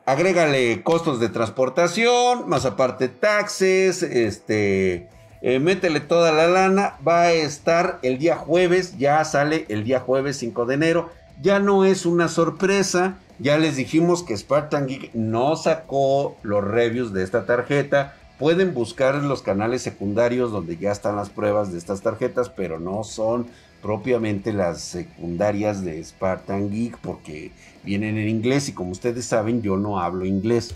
Agrégale 0.06 0.84
costos 0.84 1.22
de 1.22 1.30
transportación, 1.30 2.50
más 2.50 2.66
aparte 2.66 3.08
taxes, 3.08 4.04
este, 4.04 5.08
eh, 5.42 5.60
métele 5.60 6.02
toda 6.02 6.34
la 6.34 6.48
lana, 6.48 6.98
va 7.08 7.22
a 7.22 7.32
estar 7.32 8.00
el 8.02 8.18
día 8.18 8.36
jueves, 8.36 8.98
ya 8.98 9.24
sale 9.24 9.66
el 9.70 9.86
día 9.86 10.02
jueves 10.02 10.36
5 10.38 10.66
de 10.66 10.74
enero, 10.74 11.10
ya 11.42 11.60
no 11.60 11.86
es 11.86 12.06
una 12.06 12.28
sorpresa, 12.28 13.16
ya 13.40 13.58
les 13.58 13.78
dijimos 13.78 14.24
que 14.24 14.36
Spartan 14.36 14.88
Geek 14.88 15.14
no 15.14 15.56
sacó 15.56 16.36
los 16.44 16.62
reviews 16.62 17.14
de 17.14 17.24
esta 17.24 17.46
tarjeta, 17.46 18.14
pueden 18.40 18.74
buscar 18.74 19.16
los 19.16 19.42
canales 19.42 19.82
secundarios 19.82 20.52
donde 20.52 20.78
ya 20.78 20.92
están 20.92 21.16
las 21.16 21.30
pruebas 21.30 21.72
de 21.72 21.78
estas 21.78 22.02
tarjetas, 22.02 22.50
pero 22.50 22.80
no 22.80 23.04
son 23.04 23.48
propiamente 23.82 24.54
las 24.54 24.82
secundarias 24.82 25.84
de 25.84 26.04
Spartan 26.04 26.70
Geek 26.72 26.98
porque 27.00 27.52
vienen 27.84 28.18
en 28.18 28.30
inglés 28.30 28.70
y 28.70 28.74
como 28.74 28.92
ustedes 28.92 29.26
saben 29.26 29.62
yo 29.62 29.78
no 29.78 30.00
hablo 30.00 30.26
inglés. 30.26 30.76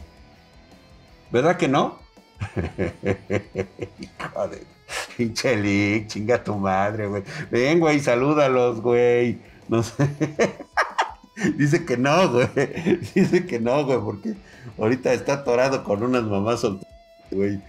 ¿Verdad 1.32 1.58
que 1.58 1.67
no? 1.67 2.00
Joder, 4.34 4.63
pinche 5.15 6.06
chinga 6.08 6.43
tu 6.43 6.56
madre, 6.56 7.08
güey. 7.08 7.24
Ven, 7.50 7.80
güey, 7.80 8.00
salúdalos, 8.00 8.82
güey. 8.82 9.39
Dice 11.58 11.86
que 11.86 11.98
no, 11.98 12.30
güey. 12.30 12.48
Dice 13.15 13.46
que 13.46 13.60
no, 13.60 13.86
güey, 13.86 14.00
porque 14.00 14.34
ahorita 14.78 15.13
está 15.13 15.34
atorado 15.34 15.84
con 15.84 16.04
unas 16.04 16.24
mamás 16.24 16.62
solteras, 16.62 16.97
güey. 17.32 17.60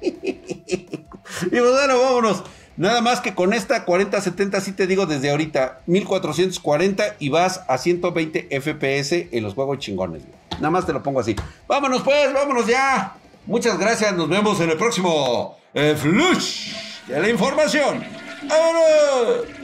Y 0.00 1.48
pues 1.50 1.72
bueno, 1.72 1.98
vámonos. 1.98 2.42
Nada 2.76 3.02
más 3.02 3.20
que 3.20 3.34
con 3.34 3.52
esta 3.52 3.84
4070, 3.84 4.60
sí 4.60 4.72
te 4.72 4.86
digo 4.86 5.06
desde 5.06 5.30
ahorita, 5.30 5.82
1440 5.86 7.16
y 7.18 7.28
vas 7.28 7.62
a 7.68 7.76
120 7.76 8.48
FPS 8.60 9.28
en 9.30 9.42
los 9.42 9.54
juegos 9.54 9.78
chingones. 9.78 10.22
Nada 10.52 10.70
más 10.70 10.86
te 10.86 10.92
lo 10.92 11.02
pongo 11.02 11.20
así. 11.20 11.36
Vámonos 11.68 12.02
pues, 12.02 12.32
vámonos 12.32 12.66
ya. 12.66 13.16
Muchas 13.46 13.78
gracias, 13.78 14.14
nos 14.14 14.28
vemos 14.28 14.60
en 14.60 14.70
el 14.70 14.78
próximo 14.78 15.58
eh, 15.74 15.94
Flush 15.96 16.72
de 17.08 17.20
la 17.20 17.28
información. 17.28 18.04
¡Vámonos! 18.48 19.61